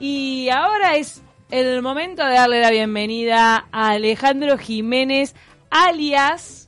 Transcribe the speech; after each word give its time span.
Y 0.00 0.48
ahora 0.50 0.96
es 0.96 1.22
el 1.50 1.82
momento 1.82 2.24
de 2.24 2.34
darle 2.34 2.60
la 2.60 2.70
bienvenida 2.70 3.66
a 3.70 3.90
Alejandro 3.90 4.56
Jiménez, 4.58 5.34
alias 5.70 6.66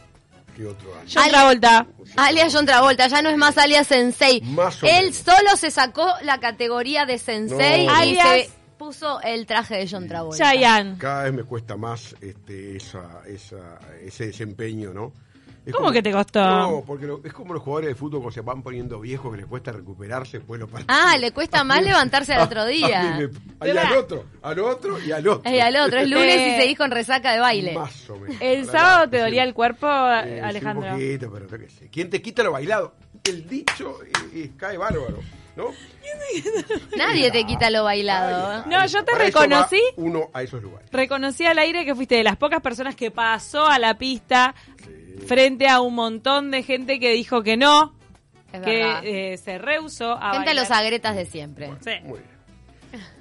¿Qué 0.56 0.66
otro 0.66 0.94
año? 0.94 1.08
John 1.12 1.28
Travolta. 1.30 1.86
Alias 2.16 2.52
John 2.54 2.66
Travolta, 2.66 3.06
ya 3.08 3.22
no 3.22 3.30
es 3.30 3.38
más 3.38 3.56
alias 3.56 3.86
Sensei. 3.86 4.42
Más 4.42 4.82
o 4.82 4.86
Él 4.86 5.04
menos. 5.06 5.16
solo 5.16 5.56
se 5.56 5.70
sacó 5.70 6.06
la 6.22 6.40
categoría 6.40 7.06
de 7.06 7.16
Sensei 7.18 7.86
No, 7.86 7.92
y 7.92 7.96
Alias- 7.96 8.28
se 8.46 8.50
puso 8.76 9.20
el 9.22 9.46
traje 9.46 9.76
de 9.76 9.88
John 9.90 10.08
Travolta. 10.08 10.36
Chayanne. 10.44 10.98
Cada 10.98 11.22
vez 11.24 11.32
me 11.32 11.44
cuesta 11.44 11.76
más 11.78 12.14
este, 12.20 12.76
esa, 12.76 13.22
esa, 13.26 13.78
ese 14.04 14.26
desempeño, 14.26 14.92
¿no? 14.92 15.12
Es 15.64 15.72
¿Cómo 15.72 15.92
que 15.92 16.02
te 16.02 16.10
costó? 16.10 16.40
No, 16.44 16.82
porque 16.84 17.06
lo- 17.06 17.20
es 17.24 17.32
como 17.32 17.54
los 17.54 17.62
jugadores 17.62 17.90
de 17.90 17.94
fútbol 17.94 18.20
cuando 18.20 18.32
se 18.32 18.40
van 18.40 18.62
poniendo 18.62 18.98
viejos 18.98 19.30
que 19.30 19.36
les 19.36 19.46
cuesta 19.46 19.70
recuperarse 19.70 20.38
después 20.38 20.58
de 20.58 20.64
los 20.66 20.70
partidos. 20.72 20.96
Ah, 21.00 21.16
le 21.18 21.30
cuesta 21.30 21.62
más 21.64 21.82
levantarse 21.82 22.34
al 22.34 22.42
otro 22.46 22.62
A 22.62 22.66
día. 22.66 23.16
me- 23.60 23.68
y 23.68 23.70
al 23.76 23.92
otro, 23.96 24.24
al 24.42 24.58
otro 24.58 24.98
y 25.00 25.12
al 25.12 25.28
otro. 25.28 25.48
Y 25.52 25.60
al 25.60 25.76
otro, 25.76 26.00
es 26.00 26.10
lunes 26.10 26.36
Eh, 26.36 26.48
y 26.56 26.60
seguís 26.60 26.76
con 26.78 26.90
resaca 26.90 27.32
de 27.32 27.38
baile. 27.38 27.74
Más 27.74 28.10
o 28.10 28.16
menos. 28.16 28.36
¿El 28.40 28.66
sábado 28.66 29.08
te 29.08 29.18
sí. 29.18 29.22
dolía 29.22 29.44
el 29.44 29.54
cuerpo, 29.54 29.86
Eh, 29.88 30.34
sí, 30.34 30.40
Alejandro? 30.40 30.86
un 30.88 30.92
poquito, 30.94 31.30
pero 31.32 31.46
qué 31.46 31.70
sé. 31.70 31.88
¿Quién 31.90 32.10
te 32.10 32.20
quita 32.20 32.42
lo 32.42 32.50
bailado? 32.50 32.94
El 33.22 33.46
dicho 33.48 33.98
eh, 34.02 34.10
eh, 34.34 34.50
cae 34.56 34.76
bárbaro, 34.76 35.20
¿no? 35.54 35.66
Nadie 36.96 37.30
te 37.30 37.44
quita 37.44 37.70
lo 37.70 37.84
bailado. 37.84 38.64
No, 38.66 38.84
yo 38.86 39.04
te 39.04 39.12
Para 39.12 39.24
reconocí. 39.26 39.80
uno 39.96 40.28
a 40.32 40.42
esos 40.42 40.62
lugares. 40.62 40.90
Reconocí 40.90 41.44
al 41.46 41.58
aire 41.58 41.84
que 41.84 41.94
fuiste 41.94 42.16
de 42.16 42.24
las 42.24 42.36
pocas 42.36 42.60
personas 42.60 42.96
que 42.96 43.10
pasó 43.12 43.66
a 43.66 43.78
la 43.78 43.96
pista 43.96 44.54
frente 45.26 45.68
a 45.68 45.80
un 45.80 45.94
montón 45.94 46.50
de 46.50 46.62
gente 46.62 46.98
que 47.00 47.12
dijo 47.12 47.42
que 47.42 47.56
no, 47.56 47.94
Es 48.52 48.60
que 48.60 49.32
eh, 49.32 49.36
se 49.38 49.58
rehusó 49.58 50.12
a 50.12 50.34
Gente 50.34 50.50
a 50.50 50.54
los 50.54 50.70
agretas 50.70 51.16
de 51.16 51.26
siempre. 51.26 51.70
Sí. 51.80 51.92
Muy 52.04 52.18
bien. 52.18 52.32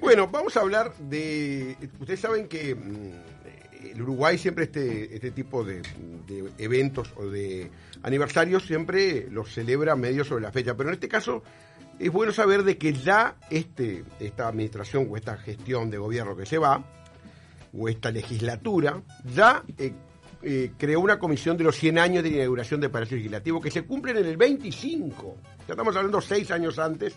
Bueno, 0.02 0.28
vamos 0.28 0.58
a 0.58 0.62
hablar 0.62 0.94
de. 0.98 1.78
Ustedes 2.00 2.20
saben 2.20 2.48
que 2.48 2.76
mm, 2.76 3.92
el 3.92 4.02
Uruguay 4.02 4.38
siempre 4.38 4.66
este, 4.66 5.16
este 5.16 5.32
tipo 5.32 5.64
de, 5.64 5.82
de 6.28 6.52
eventos 6.58 7.14
o 7.16 7.26
de 7.26 7.72
aniversarios 8.04 8.64
siempre 8.64 9.28
los 9.30 9.54
celebra 9.54 9.96
medio 9.96 10.26
sobre 10.26 10.44
la 10.44 10.52
fecha, 10.52 10.76
pero 10.76 10.90
en 10.90 10.96
este 10.96 11.08
caso 11.08 11.44
es 12.00 12.12
bueno 12.12 12.34
saber 12.34 12.64
de 12.64 12.78
que 12.78 12.94
ya 12.94 13.36
este, 13.50 14.04
esta 14.20 14.48
administración 14.48 15.08
o 15.10 15.18
esta 15.18 15.38
gestión 15.38 15.92
de 15.92 15.98
gobierno 16.00 16.36
que 16.36 16.46
se 16.46 16.58
va, 16.58 16.84
o 17.78 17.88
esta 17.88 18.12
legislatura, 18.12 19.02
ya 19.36 19.64
eh, 19.78 19.94
eh, 20.44 20.72
creó 20.78 21.00
una 21.00 21.20
comisión 21.20 21.58
de 21.58 21.64
los 21.64 21.76
100 21.76 22.00
años 22.00 22.24
de 22.24 22.30
inauguración 22.30 22.80
del 22.82 22.92
Palacio 22.92 23.18
Legislativo 23.18 23.62
que 23.62 23.72
se 23.72 23.84
cumplen 23.84 24.18
en 24.18 24.26
el 24.26 24.38
25. 24.38 25.38
Ya 25.68 25.74
estamos 25.74 25.96
hablando 25.96 26.20
seis 26.22 26.50
años 26.52 26.80
antes. 26.80 27.14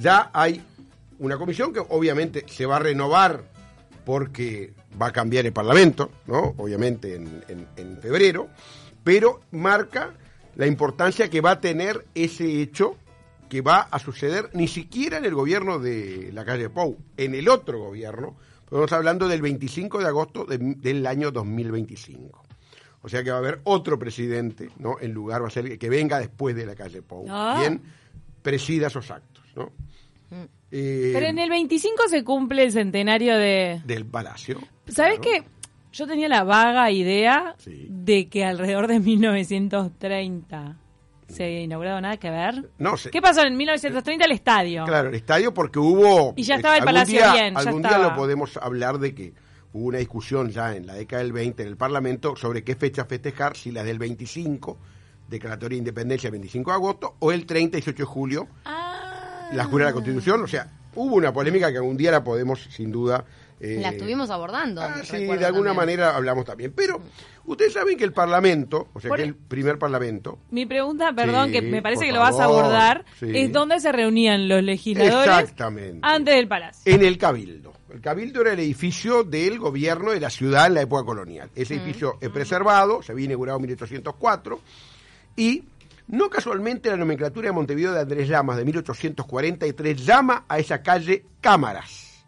Ya 0.00 0.30
hay 0.32 0.62
una 1.18 1.36
comisión 1.36 1.72
que 1.72 1.80
obviamente 1.80 2.44
se 2.48 2.66
va 2.66 2.76
a 2.76 2.80
renovar 2.80 3.42
porque 4.04 4.72
va 5.00 5.06
a 5.08 5.12
cambiar 5.12 5.46
el 5.46 5.52
Parlamento, 5.52 6.10
¿no? 6.26 6.54
Obviamente 6.56 7.14
en, 7.14 7.44
en- 7.48 7.98
febrero, 8.00 8.48
pero 9.04 9.40
marca 9.52 10.14
la 10.56 10.66
importancia 10.66 11.30
que 11.30 11.40
va 11.40 11.52
a 11.52 11.60
tener 11.60 12.04
ese 12.14 12.60
hecho 12.60 12.96
que 13.48 13.60
va 13.60 13.82
a 13.82 13.98
suceder 13.98 14.48
ni 14.54 14.66
siquiera 14.66 15.18
en 15.18 15.24
el 15.24 15.34
gobierno 15.34 15.78
de 15.78 16.30
la 16.32 16.44
calle 16.44 16.68
Pou, 16.70 16.98
en 17.16 17.34
el 17.34 17.48
otro 17.48 17.78
gobierno, 17.78 18.34
estamos 18.64 18.92
hablando 18.92 19.28
del 19.28 19.40
25 19.42 19.98
de 20.00 20.06
agosto 20.06 20.44
de- 20.46 20.58
del 20.58 21.06
año 21.06 21.30
2025. 21.30 22.41
O 23.02 23.08
sea 23.08 23.22
que 23.24 23.30
va 23.30 23.36
a 23.36 23.40
haber 23.40 23.60
otro 23.64 23.98
presidente, 23.98 24.70
¿no? 24.78 24.96
En 25.00 25.12
lugar 25.12 25.42
va 25.42 25.48
a 25.48 25.50
ser 25.50 25.66
el 25.66 25.78
que 25.78 25.88
venga 25.88 26.18
después 26.20 26.54
de 26.54 26.64
la 26.66 26.74
calle 26.76 27.02
Pou. 27.02 27.26
Ah. 27.28 27.56
Quien 27.58 27.80
presida 28.42 28.86
esos 28.86 29.10
actos, 29.10 29.44
¿no? 29.56 29.70
Eh, 30.70 31.10
Pero 31.12 31.26
en 31.26 31.38
el 31.38 31.50
25 31.50 32.08
se 32.08 32.24
cumple 32.24 32.64
el 32.64 32.72
centenario 32.72 33.36
de... 33.36 33.82
del 33.84 34.06
palacio. 34.06 34.58
¿Sabes 34.86 35.18
Claro. 35.18 35.42
qué? 35.44 35.50
Yo 35.92 36.06
tenía 36.06 36.28
la 36.28 36.42
vaga 36.44 36.90
idea 36.90 37.54
Sí. 37.58 37.86
de 37.90 38.28
que 38.28 38.44
alrededor 38.44 38.86
de 38.88 38.98
1930 39.00 40.76
se 41.28 41.44
había 41.44 41.60
inaugurado 41.62 42.00
nada 42.00 42.16
que 42.18 42.30
ver. 42.30 42.70
No 42.78 42.96
sé. 42.96 43.10
¿Qué 43.10 43.20
pasó 43.20 43.42
en 43.42 43.56
1930 43.56 44.24
el 44.24 44.32
estadio? 44.32 44.84
Claro, 44.84 45.08
el 45.08 45.14
estadio 45.14 45.52
porque 45.52 45.78
hubo... 45.78 46.32
Y 46.36 46.42
ya 46.42 46.56
estaba 46.56 46.76
el 46.78 46.84
Palacio 46.84 47.18
día- 47.20 47.32
bien, 47.32 47.54
ya 47.54 47.60
Algún 47.60 47.84
estaba. 47.84 47.98
día 48.02 48.08
lo 48.10 48.14
podemos 48.16 48.56
hablar 48.58 48.98
de 48.98 49.14
que 49.14 49.32
hubo 49.74 49.86
una 49.88 49.98
discusión 49.98 50.50
ya 50.50 50.74
en 50.76 50.86
la 50.86 50.94
década 50.94 51.22
del 51.22 51.32
20 51.32 51.62
en 51.62 51.68
el 51.68 51.76
Parlamento 51.76 52.36
sobre 52.36 52.62
qué 52.64 52.74
fecha 52.76 53.04
festejar, 53.04 53.56
si 53.56 53.70
la 53.72 53.82
del 53.84 53.98
25, 53.98 54.78
declaratoria 55.28 55.76
de 55.76 55.78
independencia 55.78 56.28
el 56.28 56.32
25 56.32 56.70
de 56.70 56.74
agosto, 56.74 57.14
o 57.20 57.32
el 57.32 57.46
30 57.46 57.78
y 57.78 57.80
18 57.80 57.98
de 57.98 58.04
julio, 58.04 58.48
Ah. 58.64 59.48
la 59.52 59.64
jura 59.64 59.86
de 59.86 59.90
la 59.90 59.94
Constitución. 59.94 60.42
O 60.42 60.46
sea, 60.46 60.70
hubo 60.94 61.14
una 61.16 61.32
polémica 61.32 61.70
que 61.70 61.78
algún 61.78 61.96
día 61.96 62.10
la 62.10 62.22
podemos, 62.22 62.60
sin 62.70 62.92
duda... 62.92 63.24
eh, 63.60 63.78
La 63.80 63.90
estuvimos 63.90 64.28
abordando. 64.30 64.82
Ah, 64.82 64.96
sí, 65.04 65.18
de 65.18 65.24
alguna 65.46 65.70
también. 65.70 65.76
manera 65.76 66.16
hablamos 66.16 66.44
también. 66.44 66.72
Pero 66.76 67.00
ustedes 67.46 67.72
saben 67.72 67.96
que 67.96 68.02
el 68.04 68.12
Parlamento, 68.12 68.88
o 68.92 69.00
sea, 69.00 69.08
Por- 69.08 69.18
que 69.18 69.24
el 69.24 69.34
primer 69.36 69.78
Parlamento, 69.78 70.38
Mi 70.50 70.66
pregunta, 70.66 71.12
perdón, 71.14 71.46
Sí, 71.46 71.52
que 71.52 71.62
me 71.62 71.80
parece 71.80 72.04
que 72.06 72.12
lo 72.12 72.18
vas 72.20 72.38
a 72.40 72.44
abordar, 72.44 73.04
sí. 73.20 73.26
es 73.34 73.52
dónde 73.52 73.78
se 73.80 73.90
reunían 73.92 74.48
los 74.48 74.62
legisladores 74.64 75.28
Exactamente. 75.28 76.00
antes 76.02 76.34
del 76.34 76.48
palacio. 76.48 76.92
En 76.92 77.04
el 77.04 77.16
Cabildo. 77.16 77.72
El 77.92 78.00
Cabildo 78.00 78.40
era 78.40 78.52
el 78.52 78.60
edificio 78.60 79.22
del 79.22 79.58
gobierno 79.58 80.12
de 80.12 80.20
la 80.20 80.30
ciudad 80.30 80.66
en 80.66 80.74
la 80.74 80.80
época 80.82 81.04
colonial. 81.04 81.50
Ese 81.54 81.74
edificio 81.74 82.16
es 82.20 82.30
preservado, 82.30 83.02
se 83.02 83.12
había 83.12 83.26
inaugurado 83.26 83.58
en 83.58 83.62
1804 83.62 84.60
y 85.36 85.64
no 86.08 86.28
casualmente 86.30 86.88
la 86.90 86.96
nomenclatura 86.96 87.48
de 87.48 87.52
Montevideo 87.52 87.92
de 87.92 88.00
Andrés 88.00 88.28
Lamas 88.28 88.56
de 88.56 88.64
1843 88.64 90.04
llama 90.04 90.44
a 90.48 90.58
esa 90.58 90.82
calle 90.82 91.24
Cámaras, 91.40 92.24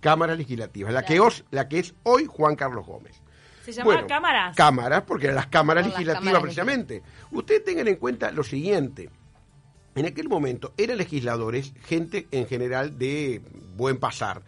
Cámaras 0.00 0.38
Legislativas, 0.38 0.92
la 0.92 1.04
que, 1.04 1.20
os- 1.20 1.44
la 1.50 1.68
que 1.68 1.78
es 1.80 1.94
hoy 2.04 2.26
Juan 2.26 2.56
Carlos 2.56 2.86
Gómez. 2.86 3.20
¿Se 3.64 3.72
llamaba 3.72 3.94
Bueno, 3.94 4.08
cámaras? 4.08 4.56
Cámaras, 4.56 5.02
porque 5.02 5.26
eran 5.26 5.36
las 5.36 5.46
cámaras 5.46 5.84
Por 5.84 5.90
las 5.90 5.98
legislativas 6.00 6.24
cámaras 6.24 6.42
precisamente. 6.42 7.02
Ustedes 7.30 7.64
tengan 7.64 7.86
en 7.86 7.96
cuenta 7.96 8.32
lo 8.32 8.42
siguiente. 8.42 9.08
En 9.94 10.06
aquel 10.06 10.28
momento 10.28 10.72
eran 10.78 10.96
legisladores, 10.98 11.72
gente 11.84 12.26
en 12.32 12.46
general 12.46 12.98
de 12.98 13.40
buen 13.76 13.98
pasar, 13.98 14.42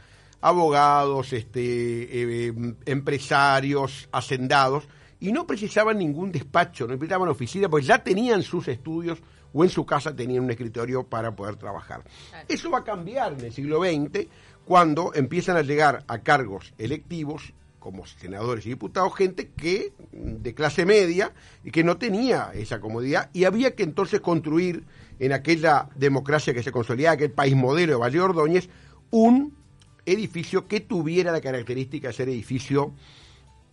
abogados, 0.44 1.32
este, 1.32 2.48
eh, 2.48 2.52
empresarios, 2.84 4.10
hacendados, 4.12 4.84
y 5.18 5.32
no 5.32 5.46
precisaban 5.46 5.96
ningún 5.98 6.30
despacho, 6.30 6.84
no 6.84 6.92
necesitaban 6.92 7.30
oficina, 7.30 7.66
pues 7.70 7.86
ya 7.86 8.04
tenían 8.04 8.42
sus 8.42 8.68
estudios 8.68 9.22
o 9.54 9.64
en 9.64 9.70
su 9.70 9.86
casa 9.86 10.14
tenían 10.14 10.44
un 10.44 10.50
escritorio 10.50 11.04
para 11.04 11.34
poder 11.34 11.56
trabajar. 11.56 12.04
Eso 12.46 12.70
va 12.70 12.80
a 12.80 12.84
cambiar 12.84 13.32
en 13.32 13.46
el 13.46 13.52
siglo 13.54 13.82
XX 13.82 14.26
cuando 14.66 15.14
empiezan 15.14 15.56
a 15.56 15.62
llegar 15.62 16.04
a 16.08 16.18
cargos 16.18 16.74
electivos 16.76 17.54
como 17.78 18.04
senadores 18.04 18.66
y 18.66 18.70
diputados, 18.70 19.14
gente 19.14 19.48
que 19.48 19.94
de 20.12 20.54
clase 20.54 20.84
media 20.84 21.32
y 21.64 21.70
que 21.70 21.84
no 21.84 21.96
tenía 21.96 22.50
esa 22.52 22.80
comodidad 22.80 23.30
y 23.32 23.44
había 23.44 23.74
que 23.74 23.82
entonces 23.82 24.20
construir 24.20 24.84
en 25.18 25.32
aquella 25.32 25.88
democracia 25.94 26.52
que 26.52 26.62
se 26.62 26.72
consolidaba, 26.72 27.14
aquel 27.14 27.30
país 27.30 27.56
modelo 27.56 27.92
de 27.92 27.98
Valle 27.98 28.20
Ordóñez, 28.20 28.68
un 29.10 29.63
edificio 30.06 30.66
que 30.66 30.80
tuviera 30.80 31.32
la 31.32 31.40
característica 31.40 32.08
de 32.08 32.14
ser 32.14 32.28
edificio 32.28 32.92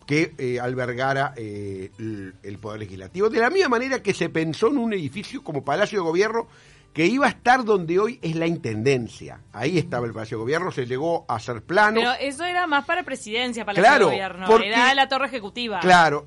que 0.06 0.34
eh, 0.38 0.58
albergara 0.58 1.32
eh, 1.36 1.90
el, 1.98 2.34
el 2.42 2.58
Poder 2.58 2.80
Legislativo. 2.80 3.28
De 3.30 3.38
la 3.38 3.50
misma 3.50 3.68
manera 3.68 4.02
que 4.02 4.12
se 4.14 4.28
pensó 4.28 4.68
en 4.68 4.78
un 4.78 4.92
edificio 4.92 5.42
como 5.44 5.64
Palacio 5.64 6.00
de 6.00 6.04
Gobierno 6.04 6.48
que 6.92 7.06
iba 7.06 7.26
a 7.26 7.30
estar 7.30 7.64
donde 7.64 7.98
hoy 7.98 8.18
es 8.20 8.34
la 8.36 8.46
Intendencia. 8.46 9.40
Ahí 9.52 9.78
estaba 9.78 10.06
el 10.06 10.12
Palacio 10.12 10.36
de 10.38 10.42
Gobierno, 10.42 10.70
se 10.72 10.86
llegó 10.86 11.24
a 11.28 11.36
hacer 11.36 11.62
plano. 11.62 12.00
Pero 12.00 12.12
eso 12.20 12.44
era 12.44 12.66
más 12.66 12.84
para 12.84 13.02
presidencia, 13.02 13.64
para 13.64 13.80
Claro, 13.80 14.06
el 14.06 14.10
gobierno. 14.10 14.46
porque- 14.46 14.68
Era 14.68 14.92
la 14.94 15.08
torre 15.08 15.26
ejecutiva. 15.26 15.80
Claro, 15.80 16.26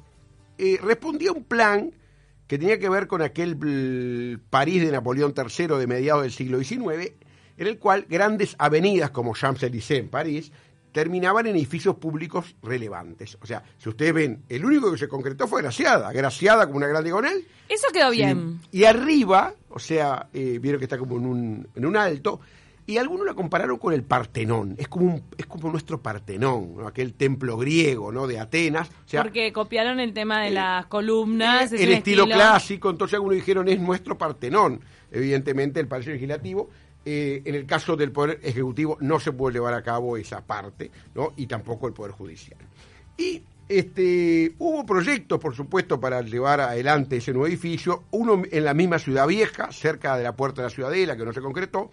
eh, 0.58 0.80
respondía 0.82 1.30
a 1.30 1.34
un 1.34 1.44
plan 1.44 1.92
que 2.48 2.58
tenía 2.58 2.80
que 2.80 2.90
ver 2.90 3.08
con 3.08 3.22
aquel 3.22 3.60
bl- 3.60 4.40
París 4.50 4.82
de 4.84 4.92
Napoleón 4.92 5.34
III 5.38 5.68
de 5.78 5.86
mediados 5.88 6.24
del 6.24 6.32
siglo 6.32 6.58
XIX, 6.64 7.14
en 7.58 7.68
el 7.68 7.78
cual 7.80 8.06
grandes 8.10 8.56
avenidas 8.60 9.12
como 9.12 9.34
Champs-Élysées 9.36 10.00
en 10.00 10.10
París 10.10 10.52
terminaban 10.92 11.46
en 11.48 11.56
edificios 11.58 11.96
públicos 11.96 12.56
relevantes. 12.64 13.38
O 13.42 13.46
sea, 13.46 13.62
si 13.78 13.90
ustedes 13.90 14.14
ven, 14.14 14.44
el 14.48 14.64
único 14.64 14.92
que 14.92 14.98
se 14.98 15.08
concretó 15.10 15.46
fue 15.48 15.62
Graciada, 15.62 16.12
Graciada 16.14 16.66
como 16.66 16.78
una 16.78 16.88
gran 16.88 17.04
diagonal, 17.04 17.44
Eso 17.68 17.88
quedó 17.92 18.12
bien. 18.12 18.62
y 18.72 18.86
arriba, 18.86 19.54
o 19.70 19.80
sea, 19.80 20.30
eh, 20.34 20.58
vieron 20.62 20.80
que 20.80 20.86
está 20.86 20.98
como 20.98 21.18
en 21.18 21.26
un, 21.26 21.68
en 21.76 21.86
un 21.86 21.98
alto, 21.98 22.40
y 22.88 22.98
algunos 22.98 23.26
la 23.26 23.34
compararon 23.34 23.78
con 23.80 23.94
el 23.94 24.04
Partenón. 24.04 24.76
Es 24.78 24.88
como, 24.88 25.06
un- 25.16 25.24
es 25.38 25.48
como 25.48 25.70
nuestro 25.72 26.02
Partenón, 26.02 26.76
¿no? 26.78 26.88
aquel 26.88 27.14
templo 27.16 27.58
griego 27.58 28.12
¿no? 28.12 28.26
de 28.28 28.40
Atenas. 28.40 28.88
O 28.88 29.10
sea, 29.10 29.24
porque 29.24 29.52
copiaron 29.52 30.00
el 30.00 30.14
tema 30.14 30.44
de 30.44 30.52
las 30.52 30.86
columnas. 30.86 31.74
es 31.74 31.82
el 31.82 31.90
un 31.90 31.96
estilo, 31.96 32.26
clásico, 32.26 32.90
entonces 32.92 33.16
algunos 33.16 33.36
dijeron 33.36 33.68
es 33.68 33.80
nuestro 33.82 34.18
Partenón, 34.18 34.80
evidentemente 35.12 35.80
el 35.80 35.88
Palacio 35.88 36.14
Legislativo. 36.14 36.70
Eh, 37.06 37.44
en 37.46 37.54
el 37.56 37.66
caso 37.66 37.96
del 37.96 38.12
Poder 38.12 38.40
Ejecutivo 38.42 38.98
no 39.00 39.20
se 39.20 39.32
puede 39.32 39.54
llevar 39.54 39.76
a 39.76 39.84
cabo 39.84 40.18
esa 40.18 40.42
parte, 40.42 40.90
¿no? 41.14 41.34
y 41.38 41.46
tampoco 41.46 41.88
el 41.88 41.94
Poder 41.94 42.12
Judicial. 42.14 42.58
Y 43.18 43.44
este, 43.68 44.54
hubo 44.60 44.86
proyectos, 44.86 45.40
por 45.40 45.56
supuesto, 45.56 46.00
para 46.00 46.22
llevar 46.22 46.62
adelante 46.62 47.18
ese 47.18 47.32
nuevo 47.32 47.48
edificio, 47.48 48.04
uno 48.12 48.44
en 48.50 48.64
la 48.64 48.74
misma 48.74 49.00
Ciudad 49.00 49.28
Vieja, 49.28 49.72
cerca 49.72 50.18
de 50.18 50.24
la 50.24 50.36
Puerta 50.36 50.62
de 50.62 50.68
la 50.68 50.74
Ciudadela, 50.74 51.16
que 51.18 51.26
no 51.26 51.34
se 51.34 51.42
concretó, 51.42 51.90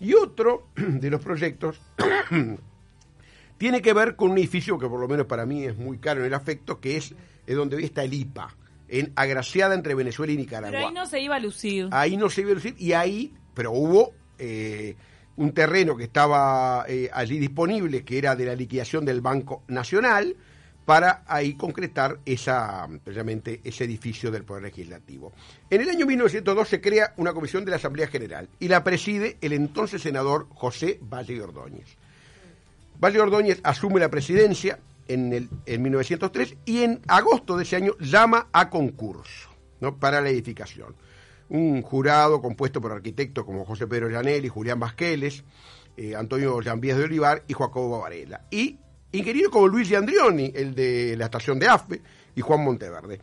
Y 0.00 0.14
otro 0.14 0.68
de 0.76 1.10
los 1.10 1.20
proyectos 1.20 1.80
tiene 3.58 3.82
que 3.82 3.92
ver 3.92 4.16
con 4.16 4.30
un 4.30 4.38
edificio 4.38 4.78
que 4.78 4.88
por 4.88 5.00
lo 5.00 5.08
menos 5.08 5.26
para 5.26 5.46
mí 5.46 5.64
es 5.64 5.76
muy 5.76 5.98
caro 5.98 6.20
en 6.20 6.26
el 6.26 6.34
afecto, 6.34 6.80
que 6.80 6.96
es, 6.96 7.14
es 7.46 7.56
donde 7.56 7.76
hoy 7.76 7.84
está 7.84 8.04
el 8.04 8.14
IPA, 8.14 8.54
en 8.88 9.12
agraciada 9.16 9.74
entre 9.74 9.94
Venezuela 9.94 10.32
y 10.32 10.36
Nicaragua. 10.36 10.70
Pero 10.70 10.88
ahí 10.88 10.94
no 10.94 11.06
se 11.06 11.20
iba 11.20 11.36
a 11.36 11.40
lucir. 11.40 11.88
Ahí 11.90 12.16
no 12.16 12.30
se 12.30 12.40
iba 12.42 12.52
a 12.52 12.54
lucir 12.54 12.74
y 12.78 12.92
ahí, 12.92 13.34
pero 13.54 13.72
hubo 13.72 14.12
eh, 14.40 14.96
un 15.36 15.52
terreno 15.52 15.96
que 15.96 16.04
estaba 16.04 16.84
eh, 16.88 17.08
allí 17.12 17.38
disponible, 17.38 18.04
que 18.04 18.18
era 18.18 18.34
de 18.34 18.46
la 18.46 18.54
liquidación 18.54 19.04
del 19.04 19.20
Banco 19.20 19.62
Nacional, 19.68 20.36
para 20.84 21.22
ahí 21.28 21.54
concretar 21.54 22.18
esa, 22.24 22.88
precisamente 23.04 23.60
ese 23.62 23.84
edificio 23.84 24.30
del 24.30 24.44
Poder 24.44 24.64
Legislativo. 24.64 25.32
En 25.70 25.80
el 25.82 25.88
año 25.88 26.04
1902 26.04 26.68
se 26.68 26.80
crea 26.80 27.14
una 27.16 27.32
comisión 27.32 27.64
de 27.64 27.70
la 27.70 27.76
Asamblea 27.76 28.08
General 28.08 28.48
y 28.58 28.68
la 28.68 28.82
preside 28.82 29.36
el 29.40 29.52
entonces 29.52 30.02
senador 30.02 30.48
José 30.50 30.98
Valle 31.00 31.40
Ordóñez. 31.40 31.96
Valle 33.00 33.20
Ordóñez 33.20 33.60
asume 33.62 34.00
la 34.00 34.10
presidencia 34.10 34.80
en, 35.06 35.32
el, 35.32 35.48
en 35.66 35.82
1903 35.82 36.56
y 36.64 36.82
en 36.82 37.00
agosto 37.06 37.56
de 37.56 37.62
ese 37.62 37.76
año 37.76 37.96
llama 37.98 38.48
a 38.52 38.68
concurso 38.68 39.50
¿no? 39.80 39.96
para 39.96 40.20
la 40.20 40.30
edificación. 40.30 40.94
Un 41.50 41.82
jurado 41.82 42.40
compuesto 42.40 42.80
por 42.80 42.92
arquitectos 42.92 43.44
como 43.44 43.64
José 43.64 43.86
Pedro 43.86 44.08
Llanelli, 44.08 44.48
Julián 44.48 44.80
Vasqueles, 44.80 45.44
eh, 45.96 46.16
Antonio 46.16 46.60
Llambías 46.60 46.96
de 46.96 47.04
Olivar 47.04 47.44
y 47.46 47.54
Jacobo 47.54 48.00
Varela. 48.00 48.46
Y 48.50 48.78
inquilinos 49.12 49.50
como 49.50 49.68
Luis 49.68 49.92
Andrioni, 49.92 50.52
el 50.54 50.74
de 50.74 51.16
la 51.16 51.26
estación 51.26 51.58
de 51.58 51.68
AFE, 51.68 52.00
y 52.34 52.40
Juan 52.40 52.64
Monteverde. 52.64 53.20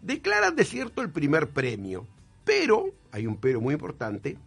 Declaran 0.00 0.54
de 0.54 0.64
cierto 0.64 1.02
el 1.02 1.10
primer 1.10 1.48
premio, 1.48 2.06
pero, 2.44 2.86
hay 3.12 3.26
un 3.26 3.36
pero 3.36 3.60
muy 3.60 3.74
importante, 3.74 4.38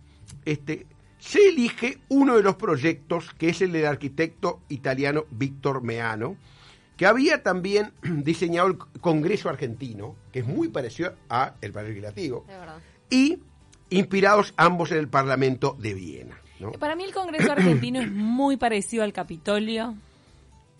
este, 0.45 0.85
se 1.17 1.49
elige 1.49 1.99
uno 2.09 2.35
de 2.35 2.43
los 2.43 2.55
proyectos, 2.55 3.33
que 3.37 3.49
es 3.49 3.61
el 3.61 3.71
del 3.71 3.85
arquitecto 3.85 4.61
italiano 4.69 5.25
Víctor 5.31 5.81
Meano, 5.81 6.37
que 6.97 7.05
había 7.05 7.43
también 7.43 7.93
diseñado 8.03 8.67
el 8.67 8.77
Congreso 8.77 9.49
argentino, 9.49 10.15
que 10.31 10.39
es 10.39 10.45
muy 10.45 10.67
parecido 10.67 11.15
a 11.29 11.55
el 11.61 11.71
Padre 11.71 11.89
Legislativo, 11.89 12.45
y 13.13 13.37
inspirados 13.89 14.53
ambos 14.57 14.91
en 14.91 14.97
el 14.97 15.07
Parlamento 15.07 15.75
de 15.79 15.93
Viena. 15.93 16.39
¿no? 16.59 16.71
Para 16.71 16.95
mí 16.95 17.03
el 17.03 17.13
Congreso 17.13 17.51
argentino 17.51 18.01
es 18.01 18.11
muy 18.11 18.57
parecido 18.57 19.03
al 19.03 19.13
Capitolio. 19.13 19.95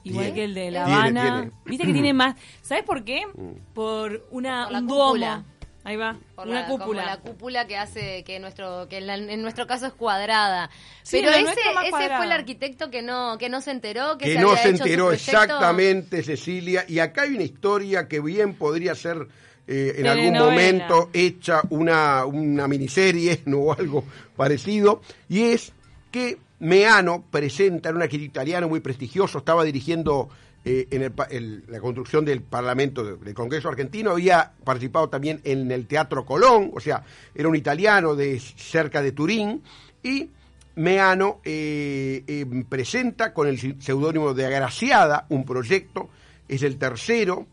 Igual 0.05 0.25
Tiene. 0.25 0.35
que 0.39 0.43
el 0.45 0.53
de 0.53 0.71
La 0.71 0.85
Habana. 0.85 1.23
tiene. 1.41 1.51
Viste 1.65 1.85
que 1.87 1.93
tiene 1.93 2.13
más. 2.13 2.35
¿Sabes 2.61 2.83
por 2.83 3.03
qué? 3.03 3.21
Mm. 3.27 3.73
Por 3.73 4.25
una 4.31 4.63
Por 4.65 4.71
la 4.73 4.79
un 4.79 4.87
cúpula. 4.87 5.27
duomo. 5.35 5.45
Ahí 5.85 5.95
va. 5.97 6.15
Por 6.35 6.47
una 6.47 6.61
la, 6.61 6.67
cúpula. 6.67 7.05
la 7.05 7.17
cúpula 7.19 7.67
que 7.67 7.77
hace 7.77 8.23
que 8.23 8.39
nuestro 8.39 8.87
que 8.87 8.99
en, 8.99 9.07
la- 9.07 9.15
en 9.15 9.41
nuestro 9.41 9.67
caso 9.67 9.85
es 9.85 9.93
cuadrada. 9.93 10.69
Sí, 11.03 11.17
Pero 11.21 11.31
ese, 11.31 11.51
ese 11.51 12.15
fue 12.15 12.25
el 12.25 12.31
arquitecto 12.31 12.89
que 12.89 13.01
no 13.01 13.37
que 13.37 13.49
no 13.49 13.59
se 13.59 13.71
enteró 13.71 14.17
que, 14.17 14.25
que 14.25 14.33
se 14.35 14.39
no 14.39 14.51
había 14.51 14.63
se 14.63 14.69
hecho 14.69 14.83
enteró 14.85 15.11
exactamente, 15.11 16.23
Cecilia. 16.23 16.85
Y 16.87 16.99
acá 16.99 17.23
hay 17.23 17.33
una 17.35 17.43
historia 17.43 18.07
que 18.07 18.21
bien 18.21 18.53
podría 18.55 18.95
ser 18.95 19.27
eh, 19.67 19.95
en 19.97 20.07
algún 20.07 20.33
momento 20.45 21.09
hecha 21.13 21.61
una, 21.69 22.25
una 22.25 22.67
miniserie 22.67 23.41
¿no? 23.45 23.57
o 23.59 23.73
algo 23.73 24.03
parecido. 24.35 25.01
Y 25.29 25.43
es 25.43 25.71
que 26.11 26.37
Meano 26.59 27.23
presenta, 27.29 27.89
era 27.89 27.95
un 27.97 28.03
arquitecto 28.03 28.39
italiano 28.39 28.69
muy 28.69 28.79
prestigioso, 28.79 29.39
estaba 29.39 29.63
dirigiendo 29.63 30.29
eh, 30.65 30.87
en 30.91 31.01
el 31.29 31.63
la 31.67 31.79
construcción 31.81 32.23
del 32.23 32.41
Parlamento 32.41 33.03
de- 33.03 33.17
del 33.17 33.33
Congreso 33.33 33.67
argentino, 33.67 34.11
había 34.11 34.53
participado 34.63 35.09
también 35.09 35.41
en 35.43 35.69
el 35.71 35.87
Teatro 35.87 36.23
Colón, 36.25 36.71
o 36.73 36.79
sea, 36.79 37.03
era 37.35 37.49
un 37.49 37.55
italiano 37.57 38.15
de 38.15 38.39
cerca 38.39 39.01
de 39.01 39.11
Turín, 39.11 39.61
y 40.03 40.29
Meano 40.75 41.39
eh, 41.43 42.23
eh, 42.27 42.45
presenta 42.69 43.33
con 43.33 43.47
el 43.47 43.59
seudónimo 43.81 44.33
de 44.33 44.45
Agraciada 44.45 45.25
un 45.29 45.43
proyecto, 45.45 46.09
es 46.47 46.63
el 46.63 46.77
tercero, 46.77 47.45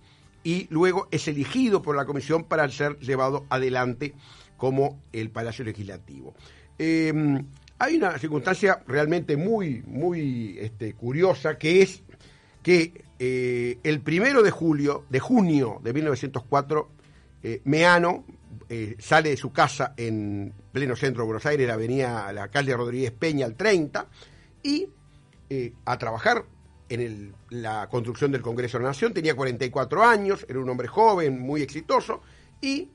y 0.43 0.67
luego 0.71 1.09
es 1.11 1.29
elegido 1.29 1.83
por 1.83 1.97
la 1.97 2.05
comisión 2.05 2.45
para 2.45 2.69
ser 2.69 2.99
llevado 2.99 3.47
adelante 3.51 4.15
como 4.57 5.01
el 5.13 5.31
Palacio 5.31 5.65
Legislativo. 5.65 6.35
Eh, 6.79 7.13
hay 7.81 7.97
una 7.97 8.19
circunstancia 8.19 8.83
realmente 8.87 9.37
muy, 9.37 9.83
muy 9.87 10.57
este, 10.59 10.93
curiosa 10.95 11.57
que 11.57 11.83
es 11.83 12.03
que 12.63 13.05
eh, 13.19 13.79
el 13.83 14.01
primero 14.01 14.43
de 14.43 14.51
julio, 14.51 15.07
de 15.09 15.19
junio 15.19 15.81
de 15.83 15.95
1904, 15.95 16.89
eh, 17.43 17.63
Meano 17.65 18.25
eh, 18.69 18.97
sale 18.99 19.31
de 19.31 19.37
su 19.39 19.51
casa 19.51 19.95
en 19.97 20.53
pleno 20.73 20.95
centro 20.95 21.23
de 21.23 21.27
Buenos 21.27 21.47
Aires, 21.47 21.67
la 21.67 21.75
avenida 21.75 22.31
la 22.33 22.49
calle 22.49 22.77
Rodríguez 22.77 23.13
Peña 23.13 23.47
al 23.47 23.55
30, 23.55 24.07
y 24.63 24.89
a 25.85 25.99
trabajar 25.99 26.45
en 26.91 27.01
el- 27.01 27.35
la 27.49 27.89
construcción 27.89 28.31
del 28.33 28.43
Congreso 28.43 28.77
de 28.79 28.85
la 28.85 28.91
Nación. 28.91 29.15
Tenía 29.15 29.35
44 29.35 30.05
años, 30.05 30.45
era 30.49 30.59
un 30.61 30.69
hombre 30.69 30.89
joven, 30.89 31.41
muy 31.41 31.63
exitoso, 31.63 32.21
y 32.61 32.89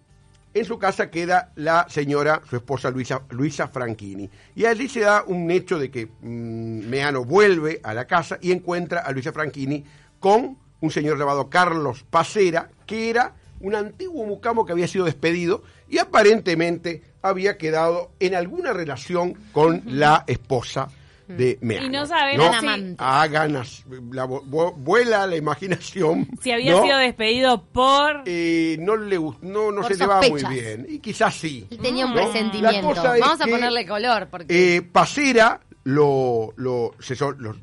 en 0.53 0.63
su 0.65 0.77
casa 0.77 1.09
queda 1.09 1.51
la 1.56 1.88
señora, 1.89 2.42
su 2.50 2.56
esposa 2.56 2.89
Luisa, 2.92 3.24
Luisa 3.31 3.68
Franchini. 3.68 4.30
Y 4.56 4.65
allí 4.65 4.88
se 4.88 5.01
da 5.01 5.24
un 5.25 5.50
hecho 5.51 5.80
de 5.80 5.89
que 5.89 6.06
mm, 6.06 6.88
Meano 6.88 7.25
vuelve 7.25 7.80
a 7.83 7.94
la 7.94 8.06
casa 8.06 8.38
y 8.42 8.51
encuentra 8.51 9.01
a 9.01 9.12
Luisa 9.12 9.33
Franchini 9.33 9.83
con 10.19 10.57
un 10.81 10.92
señor 10.92 11.18
llamado 11.18 11.50
Carlos 11.50 12.06
Pacera, 12.09 12.69
que 12.86 13.09
era 13.09 13.33
un 13.62 13.74
antiguo 13.75 14.25
mucamo 14.25 14.65
que 14.65 14.74
había 14.74 14.88
sido 14.88 15.06
despedido 15.06 15.63
y 15.89 15.97
aparentemente 15.97 17.01
había 17.21 17.57
quedado 17.57 18.12
en 18.19 18.36
alguna 18.36 18.74
relación 18.74 19.33
con 19.51 19.81
la 19.86 20.24
esposa 20.27 20.89
de 21.27 21.57
Meano. 21.62 21.88
Y 21.88 21.89
no 21.89 22.06
saben 22.06 22.39
Eran 22.39 22.62
si-. 22.62 22.95
Ah, 23.00 23.27
ganas, 23.27 23.83
la, 24.12 24.25
vu- 24.27 24.44
vu- 24.45 24.74
vuela 24.77 25.25
la 25.27 25.36
imaginación. 25.36 26.27
Si 26.42 26.51
había 26.51 26.72
¿no? 26.74 26.83
sido 26.83 26.98
despedido 26.98 27.63
por... 27.66 28.24
Eh, 28.25 28.77
no 28.80 28.95
le 28.95 29.18
no, 29.18 29.33
no 29.72 29.81
Por 29.81 29.86
se 29.88 29.95
llevaba 29.95 30.22
muy 30.22 30.39
sospechas. 30.42 30.51
bien. 30.51 30.86
Y 30.89 31.00
quizás 31.00 31.33
sí. 31.36 31.68
Él 31.72 31.77
tenía 31.80 32.06
un 32.06 32.13
¿no? 32.16 32.22
presentimiento. 32.22 32.94
Vamos 33.19 33.42
a 33.42 33.45
que, 33.45 33.51
ponerle 33.51 33.86
color 33.86 34.27
porque 34.30 34.77
Eh, 34.77 34.81
Pacera 34.81 35.62
lo, 35.83 36.54
lo, 36.57 36.94
se 37.00 37.16
so- 37.16 37.31
lo- 37.31 37.56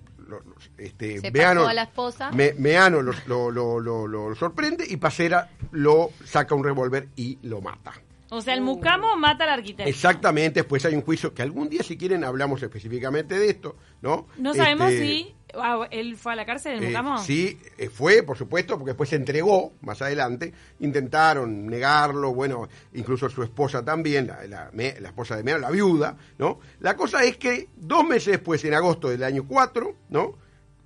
este, 0.79 1.21
Se 1.21 1.31
Meano- 1.31 1.61
pasó 1.61 1.71
a 1.71 1.75
la 1.75 1.83
esposa. 1.83 2.31
Me- 2.33 2.55
Meano 2.55 3.03
lo, 3.03 3.13
lo- 3.27 3.51
lo- 3.51 3.79
lo- 3.79 4.07
lo 4.09 4.35
sorprende 4.35 4.85
y 4.89 4.97
Pacera 4.97 5.49
lo 5.71 6.11
saca 6.25 6.55
un 6.55 6.65
revólver 6.65 7.09
y 7.15 7.39
lo 7.43 7.61
mata. 7.61 7.93
O 8.35 8.41
sea, 8.41 8.55
el 8.55 8.63
mucamo 8.63 9.15
mata 9.17 9.45
al 9.45 9.51
arquitecto. 9.51 9.89
Exactamente, 9.91 10.61
después 10.61 10.85
hay 10.87 10.95
un 10.95 11.03
juicio 11.03 11.35
que 11.35 11.43
algún 11.43 11.69
día, 11.69 11.83
si 11.83 11.99
quieren, 11.99 12.25
hablamos 12.25 12.63
específicamente 12.63 13.39
de 13.39 13.51
esto, 13.51 13.77
¿no? 14.01 14.27
No 14.39 14.55
sabemos 14.55 14.91
Este, 14.91 15.05
si... 15.07 15.35
ah, 15.55 15.87
¿Él 15.91 16.17
fue 16.17 16.33
a 16.33 16.37
la 16.37 16.47
cárcel, 16.47 16.79
el 16.79 16.85
eh, 16.85 16.87
mucamo? 16.89 17.19
sí, 17.19 17.59
eh, 17.77 17.91
fue, 17.91 18.23
por 18.23 18.39
supuesto, 18.39 18.79
porque 18.79 18.93
después 18.93 19.11
se 19.11 19.17
entregó 19.17 19.75
más 19.83 20.01
adelante. 20.01 20.53
Intentaron 20.81 21.67
negarlo, 21.67 22.33
bueno, 22.33 22.69
incluso 22.95 23.29
su 23.29 23.43
esposa 23.43 23.85
también, 23.85 24.27
la, 24.29 24.47
la- 24.47 24.71
me- 24.73 24.99
la 25.01 25.09
esposa 25.09 25.37
de 25.37 25.43
Meano, 25.43 25.61
la 25.61 25.71
viuda, 25.71 26.17
¿no? 26.39 26.59
La 26.81 26.97
cosa 26.97 27.25
es 27.25 27.37
que 27.37 27.69
dos 27.77 28.03
meses 28.07 28.33
después, 28.33 28.65
en 28.65 28.73
agosto 28.75 29.09
del 29.11 29.25
año 29.25 29.45
4, 29.47 29.95
¿no? 30.09 30.39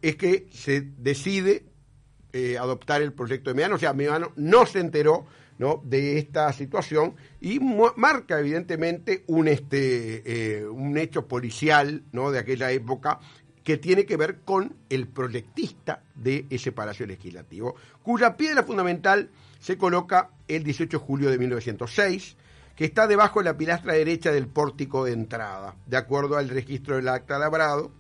Es 0.03 0.17
que 0.17 0.47
se 0.53 0.81
decide 0.81 1.65
eh, 2.33 2.59
adoptar 2.59 3.03
el 3.03 3.13
proyecto 3.13 3.51
de 3.51 3.55
Meano, 3.55 3.77
o 3.77 3.79
sea, 3.79 3.93
Meano 3.93 4.33
no 4.37 4.67
se 4.67 4.81
enteró 4.81 5.27
¿no? 5.59 5.81
de 5.85 6.19
esta 6.19 6.53
situación 6.53 7.15
y 7.41 7.59
marca 7.61 8.39
evidentemente 8.39 9.25
un, 9.27 9.49
este, 9.49 10.23
eh, 10.59 10.67
un 10.67 10.97
hecho 10.99 11.27
policial 11.27 12.03
¿no? 12.13 12.31
de 12.31 12.39
aquella 12.39 12.71
época 12.71 13.21
que 13.65 13.79
tiene 13.79 14.07
que 14.07 14.17
ver 14.17 14.41
con 14.45 14.77
el 14.91 15.09
proyectista 15.09 16.03
de 16.15 16.47
ese 16.51 16.71
Palacio 16.71 17.05
Legislativo, 17.07 17.75
cuya 18.03 18.37
piedra 18.37 18.63
fundamental 18.63 19.31
se 19.59 19.77
coloca 19.77 20.31
el 20.47 20.63
18 20.63 20.99
de 20.99 21.05
julio 21.05 21.31
de 21.31 21.39
1906, 21.39 22.37
que 22.77 22.85
está 22.85 23.07
debajo 23.09 23.41
de 23.41 23.47
la 23.47 23.57
pilastra 23.57 23.95
derecha 23.95 24.31
del 24.31 24.47
pórtico 24.47 25.05
de 25.05 25.13
entrada, 25.15 25.75
de 25.87 25.97
acuerdo 25.97 26.37
al 26.37 26.49
registro 26.49 26.95
del 26.97 27.09
acta 27.09 27.39
labrado, 27.39 27.91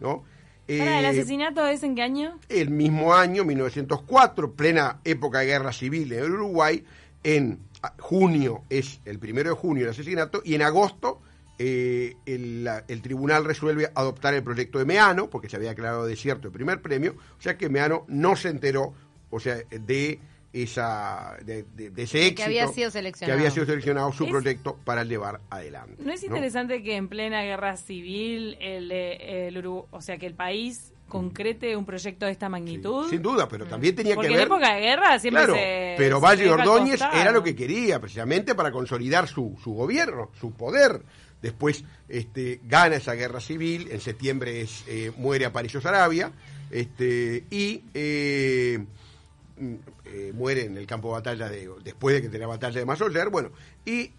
¿no? 0.00 0.24
¿El 0.66 0.80
Eh, 0.80 1.06
asesinato 1.06 1.66
es 1.66 1.82
en 1.82 1.94
qué 1.94 2.02
año? 2.02 2.38
el 2.48 2.70
mismo 2.70 3.14
año, 3.14 3.44
1904, 3.44 4.54
plena 4.54 5.00
época 5.04 5.40
de 5.40 5.46
guerra 5.46 5.72
civil 5.72 6.12
en 6.12 6.32
Uruguay, 6.32 6.84
en 7.24 7.58
junio 7.98 8.62
es 8.70 9.00
el 9.04 9.18
primero 9.18 9.50
de 9.50 9.56
junio 9.56 9.84
el 9.84 9.90
asesinato 9.90 10.40
y 10.44 10.54
en 10.54 10.62
agosto 10.62 11.20
eh, 11.58 12.16
el, 12.26 12.64
la- 12.64 12.84
el 12.88 13.02
tribunal 13.02 13.44
resuelve 13.44 13.90
adoptar 13.94 14.34
el 14.34 14.42
proyecto 14.42 14.78
de 14.78 14.84
Meano, 14.84 15.30
porque 15.30 15.48
se 15.48 15.56
había 15.56 15.68
declarado 15.70 16.04
desierto 16.06 16.48
el 16.48 16.52
primer 16.52 16.80
premio, 16.82 17.14
o 17.38 17.42
sea 17.42 17.56
que 17.58 17.68
Meano 17.68 18.04
no 18.08 18.34
se 18.36 18.48
enteró, 18.48 18.94
o 19.30 19.38
sea, 19.40 19.56
de 19.70 20.18
esa 20.52 21.36
de, 21.44 21.64
de- 21.74 21.90
de 21.90 22.02
ese 22.04 22.18
que 22.18 22.26
éxito 22.28 22.44
había 22.46 22.66
sido 22.68 22.90
que 22.92 23.32
había 23.32 23.50
sido 23.50 23.66
seleccionado 23.66 24.12
su 24.12 24.24
Es- 24.24 24.30
proyecto 24.30 24.76
para 24.84 25.04
llevar 25.04 25.40
adelante. 25.50 26.02
¿No 26.02 26.12
es 26.12 26.22
interesante 26.22 26.82
que 26.82 26.96
en 26.96 27.08
plena 27.08 27.42
guerra 27.42 27.76
civil, 27.76 28.56
el, 28.60 28.90
eh, 28.92 29.48
el 29.48 29.64
o 29.66 29.88
sea, 30.00 30.16
que 30.18 30.26
el 30.26 30.34
país 30.34 30.92
concrete 31.14 31.76
un 31.76 31.86
proyecto 31.86 32.26
de 32.26 32.32
esta 32.32 32.48
magnitud. 32.48 33.08
Sin 33.08 33.22
duda, 33.22 33.48
pero 33.48 33.66
también 33.66 33.94
tenía 33.94 34.16
Porque 34.16 34.26
que 34.26 34.34
en 34.34 34.38
ver... 34.38 34.48
época 34.48 34.74
de 34.74 34.80
guerra 34.80 35.18
siempre 35.20 35.44
Claro, 35.44 35.54
se. 35.54 35.94
pero 35.96 36.16
se 36.18 36.24
Valle 36.24 36.50
Ordóñez 36.50 37.00
era 37.00 37.30
lo 37.30 37.40
que 37.40 37.54
quería, 37.54 38.00
precisamente 38.00 38.56
para 38.56 38.72
consolidar 38.72 39.28
su, 39.28 39.56
su 39.62 39.74
gobierno, 39.74 40.32
su 40.40 40.50
poder. 40.50 41.02
Después 41.40 41.84
este, 42.08 42.58
gana 42.64 42.96
esa 42.96 43.12
guerra 43.12 43.38
civil, 43.38 43.86
en 43.92 44.00
septiembre 44.00 44.60
es, 44.62 44.82
eh, 44.88 45.12
muere 45.16 45.44
Aparicio 45.44 45.80
Sarabia, 45.80 46.32
este, 46.72 47.44
y 47.48 47.84
eh, 47.94 48.84
mm, 49.56 49.74
eh, 50.06 50.32
muere 50.34 50.64
en 50.64 50.76
el 50.76 50.86
campo 50.88 51.08
de 51.08 51.14
batalla 51.14 51.48
de, 51.48 51.70
después 51.84 52.16
de 52.16 52.22
que 52.22 52.28
tenía 52.28 52.48
la 52.48 52.54
batalla 52.54 52.80
de 52.80 52.86
Masoller, 52.86 53.28
bueno, 53.28 53.50
y 53.84 54.10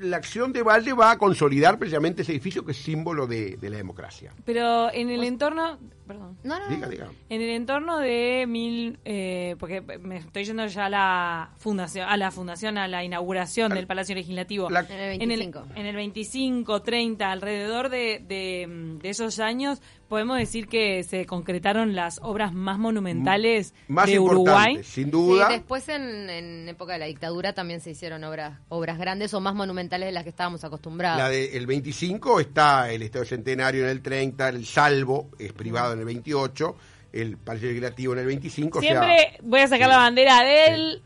la 0.00 0.16
acción 0.16 0.52
de 0.52 0.62
Valle 0.62 0.92
va 0.92 1.12
a 1.12 1.18
consolidar 1.18 1.78
precisamente 1.78 2.22
ese 2.22 2.32
edificio 2.32 2.64
que 2.64 2.72
es 2.72 2.78
símbolo 2.78 3.26
de, 3.26 3.56
de 3.56 3.70
la 3.70 3.76
democracia. 3.76 4.32
Pero 4.44 4.92
en 4.92 5.10
el 5.10 5.22
entorno. 5.24 5.78
Perdón. 6.06 6.36
No, 6.42 6.58
no, 6.58 6.68
no. 6.68 6.74
Diga, 6.74 6.88
diga. 6.88 7.08
En 7.28 7.40
el 7.40 7.50
entorno 7.50 7.98
de 7.98 8.44
mil, 8.48 8.98
eh, 9.04 9.54
porque 9.60 9.80
me 9.80 10.16
estoy 10.16 10.44
yendo 10.44 10.66
ya 10.66 10.86
a 10.86 10.90
la 10.90 11.50
fundación, 11.58 12.08
a 12.08 12.16
la 12.16 12.32
fundación, 12.32 12.78
a 12.78 12.88
la 12.88 13.04
inauguración 13.04 13.72
del 13.72 13.86
Palacio 13.86 14.16
Legislativo. 14.16 14.68
La- 14.70 14.80
En 14.80 15.30
el 15.30 15.38
25. 15.38 15.66
En 15.76 15.86
el, 15.86 15.94
25, 15.94 16.82
30, 16.82 17.30
alrededor 17.30 17.90
de, 17.90 18.24
de, 18.26 18.96
de 19.00 19.08
esos 19.08 19.38
años, 19.38 19.80
podemos 20.10 20.36
decir 20.36 20.66
que 20.66 21.04
se 21.04 21.24
concretaron 21.24 21.94
las 21.94 22.18
obras 22.22 22.52
más 22.52 22.80
monumentales 22.80 23.74
Más 23.86 24.08
de 24.08 24.18
Uruguay. 24.18 24.80
sin 24.82 25.08
duda. 25.08 25.46
Sí, 25.46 25.52
después 25.54 25.88
en, 25.88 26.28
en 26.28 26.68
época 26.68 26.94
de 26.94 26.98
la 26.98 27.06
dictadura 27.06 27.52
también 27.52 27.80
se 27.80 27.92
hicieron 27.92 28.24
obras 28.24 28.58
obras 28.68 28.98
grandes 28.98 29.32
o 29.34 29.40
más 29.40 29.54
monumentales 29.54 30.08
de 30.08 30.12
las 30.12 30.24
que 30.24 30.30
estábamos 30.30 30.64
acostumbrados. 30.64 31.16
La 31.22 31.28
del 31.28 31.64
25 31.64 32.40
está 32.40 32.90
el 32.92 33.02
Estado 33.02 33.24
Centenario 33.24 33.84
en 33.84 33.90
el 33.90 34.02
30, 34.02 34.48
el 34.48 34.66
Salvo 34.66 35.30
es 35.38 35.52
privado 35.52 35.92
en 35.92 36.00
el 36.00 36.04
28, 36.06 36.76
el 37.12 37.36
Palacio 37.36 37.68
Legislativo 37.68 38.12
en 38.14 38.18
el 38.18 38.26
25. 38.26 38.78
o 38.78 38.82
sea, 38.82 38.90
Siempre 38.90 39.38
voy 39.42 39.60
a 39.60 39.68
sacar 39.68 39.86
sí. 39.86 39.92
la 39.92 39.96
bandera 39.98 40.42
del 40.42 41.02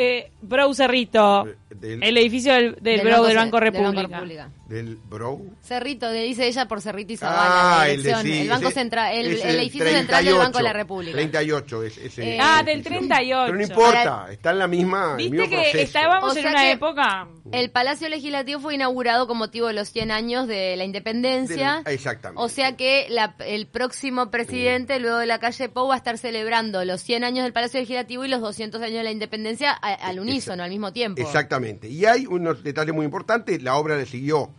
eh, 0.00 0.30
Brou 0.40 0.72
Cerrito, 0.74 1.46
Del- 1.70 2.02
el 2.02 2.16
edificio 2.16 2.52
del, 2.54 2.76
del, 2.80 3.00
Brou 3.02 3.24
del 3.24 3.36
Banco 3.36 3.56
del 3.60 3.72
República. 3.72 4.02
República. 4.18 4.50
del 4.68 4.96
Bro. 4.96 5.40
Cerrito, 5.62 6.10
le 6.10 6.22
dice 6.24 6.46
ella 6.46 6.66
por 6.68 6.80
Cerrito 6.82 7.12
y 7.12 7.16
Zavala, 7.16 7.80
Ah, 7.82 7.88
el, 7.88 8.02
de, 8.02 8.14
sí, 8.16 8.40
el 8.42 8.48
Banco 8.48 8.66
ese- 8.68 8.74
Central, 8.80 9.14
el, 9.14 9.26
es 9.32 9.44
el 9.44 9.56
edificio 9.60 9.86
central 9.88 10.24
del 10.24 10.34
Banco 10.34 10.58
de 10.58 10.64
la 10.64 10.72
38, 10.72 10.76
República. 10.78 11.12
38 11.16 11.82
es 11.84 11.98
ese. 11.98 12.34
Eh, 12.34 12.38
Ah, 12.40 12.62
del 12.64 12.76
edificio. 12.76 12.98
38. 12.98 13.42
Pero 13.46 13.56
no 13.58 13.62
importa, 13.64 14.02
Ahora- 14.20 14.32
está 14.32 14.50
en 14.50 14.58
la 14.58 14.66
misma. 14.68 15.10
el 15.12 15.16
Viste 15.16 15.30
mismo 15.30 15.48
que 15.48 15.56
proceso. 15.62 15.78
estábamos 15.78 16.32
O 16.32 16.36
en 16.36 16.42
sea 16.42 16.50
una 16.52 16.60
que- 16.62 16.70
época... 16.72 17.28
El 17.50 17.70
Palacio 17.70 18.10
Legislativo 18.10 18.60
fue 18.60 18.74
inaugurado 18.74 19.26
con 19.26 19.38
motivo 19.38 19.68
de 19.68 19.72
los 19.72 19.88
100 19.88 20.10
años 20.10 20.46
de 20.46 20.76
la 20.76 20.84
independencia. 20.84 21.82
Del- 21.86 21.94
exactamente. 21.94 22.42
O 22.42 22.48
sea 22.50 22.76
que 22.76 23.06
la- 23.08 23.34
el 23.46 23.66
próximo 23.66 24.30
presidente, 24.30 25.00
luego 25.00 25.16
de 25.16 25.24
la 25.26 25.38
calle 25.38 25.70
Pou, 25.70 25.88
va 25.88 25.94
a 25.94 25.96
estar 25.96 26.18
celebrando 26.18 26.84
los 26.84 27.00
100 27.00 27.24
años 27.24 27.44
del 27.44 27.54
Palacio 27.54 27.80
Legislativo 27.80 28.24
y 28.26 28.28
los 28.28 28.42
200 28.42 28.82
años 28.82 28.98
de 28.98 29.02
la 29.04 29.12
independencia 29.12 29.78
a- 29.92 29.94
al 30.08 30.20
unísono, 30.20 30.62
al 30.62 30.70
mismo 30.70 30.92
tiempo. 30.92 31.20
Exactamente. 31.20 31.88
Y 31.88 32.04
hay 32.04 32.26
unos 32.26 32.62
detalles 32.62 32.94
muy 32.94 33.04
importantes. 33.04 33.62
La 33.62 33.76
obra 33.76 33.96
le 33.96 34.06
siguió 34.06 34.50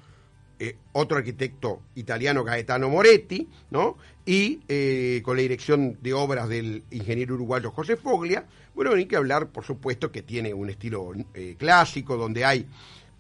eh, 0.60 0.76
otro 0.92 1.18
arquitecto 1.18 1.82
italiano, 1.96 2.44
Gaetano 2.44 2.90
Moretti, 2.90 3.48
¿no? 3.72 3.98
Y 4.26 4.60
eh, 4.68 5.22
con 5.24 5.38
la 5.38 5.42
dirección 5.42 5.98
de 6.02 6.14
obras 6.14 6.50
del 6.50 6.84
ingeniero 6.92 7.36
uruguayo 7.36 7.72
José 7.72 7.96
Foglia. 7.96 8.46
Bueno, 8.76 8.92
hay 8.94 9.06
que 9.06 9.16
hablar, 9.16 9.48
por 9.48 9.64
supuesto, 9.64 10.12
que 10.12 10.22
tiene 10.22 10.54
un 10.54 10.70
estilo 10.70 11.14
eh, 11.34 11.56
clásico, 11.58 12.18
donde 12.18 12.44
hay 12.44 12.68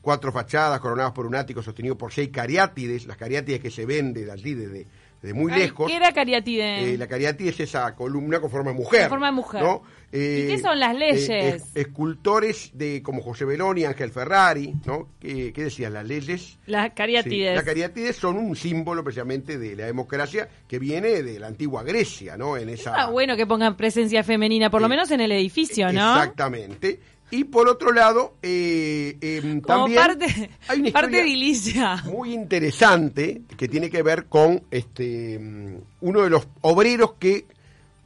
cuatro 0.01 0.31
fachadas 0.31 0.79
coronadas 0.81 1.13
por 1.13 1.25
un 1.25 1.35
ático 1.35 1.61
sostenido 1.63 1.97
por 1.97 2.11
seis 2.11 2.29
cariátides, 2.29 3.05
las 3.05 3.17
cariátides 3.17 3.59
que 3.61 3.71
se 3.71 3.85
ven 3.85 4.13
desde 4.13 4.31
allí, 4.31 4.53
desde, 4.53 4.87
desde 5.21 5.33
muy 5.33 5.51
Ay, 5.51 5.59
lejos. 5.63 5.87
¿Qué 5.89 5.95
era 5.97 6.11
Cariatide? 6.13 6.93
Eh, 6.93 6.97
la 6.97 7.07
cariátide 7.07 7.49
es 7.49 7.59
esa 7.59 7.93
columna 7.95 8.39
con 8.39 8.49
forma 8.49 8.71
de 8.71 8.77
mujer. 8.77 9.01
Con 9.01 9.09
forma 9.09 9.25
de 9.27 9.33
mujer. 9.33 9.61
¿no? 9.63 9.81
Eh, 10.11 10.45
¿Y 10.45 10.47
qué 10.55 10.59
son 10.59 10.79
las 10.79 10.95
leyes? 10.95 11.29
eh, 11.29 11.49
es- 11.49 11.63
escultores 11.75 12.71
de 12.73 13.03
como 13.03 13.21
José 13.21 13.45
Beloni, 13.45 13.83
Ángel 13.85 14.11
Ferrari, 14.11 14.73
¿no? 14.85 15.09
¿Qué, 15.19 15.51
qué 15.53 15.65
decían 15.65 15.93
las 15.93 16.05
leyes? 16.07 16.57
Las 16.65 16.85
Sí, 16.87 16.91
cariátides. 16.95 17.55
las 17.55 17.63
cariátides 17.63 18.15
son 18.15 18.37
un 18.37 18.55
símbolo 18.55 19.03
precisamente 19.03 19.57
de 19.59 19.75
la 19.75 19.85
democracia 19.85 20.47
que 20.67 20.79
viene 20.79 21.21
de 21.21 21.37
la 21.39 21.47
antigua 21.47 21.83
Grecia, 21.83 22.37
¿no? 22.37 22.57
En 22.57 22.69
esa 22.69 22.91
Está 22.91 23.07
bueno 23.09 23.35
que 23.37 23.45
pongan 23.45 23.75
presencia 23.77 24.23
femenina, 24.23 24.69
por 24.71 24.81
lo 24.81 24.87
Sí. 24.87 24.91
menos 24.91 25.11
en 25.11 25.21
el 25.21 25.31
edificio, 25.33 25.91
¿no? 25.93 26.15
Exactamente. 26.15 26.99
Y 27.31 27.43
por 27.43 27.67
otro 27.69 27.91
lado, 27.91 28.35
eh, 28.41 29.17
em, 29.21 29.61
también 29.61 29.99
parte, 29.99 30.49
hay 30.67 30.79
una 30.81 30.91
parte 30.91 31.27
historia 31.27 32.03
muy 32.05 32.33
interesante 32.33 33.43
que 33.57 33.67
tiene 33.67 33.89
que 33.89 34.01
ver 34.01 34.25
con 34.25 34.63
este 34.71 35.37
mm, 35.39 35.75
uno 36.01 36.21
de 36.21 36.29
los 36.31 36.47
obreros 36.61 37.13
que 37.19 37.45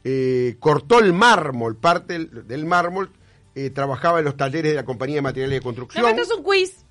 eh, 0.03 0.56
cortó 0.60 1.00
el 1.00 1.13
mármol, 1.13 1.77
parte 1.77 2.13
del, 2.13 2.48
del 2.48 2.65
mármol, 2.65 3.12
eh, 3.56 3.70
trabajaba 3.70 4.20
en 4.20 4.25
los 4.25 4.36
talleres 4.36 4.72
de 4.72 4.75
la 4.75 4.84
compañía 4.86 5.15
de 5.15 5.22
materiales 5.22 5.51
de 5.56 5.60
No, 5.60 5.63
construcción. 5.63 6.03
pero 6.06 6.22
esto 6.22 6.34
es 6.34 6.38
un 6.39 6.44
quiz. 6.44 6.86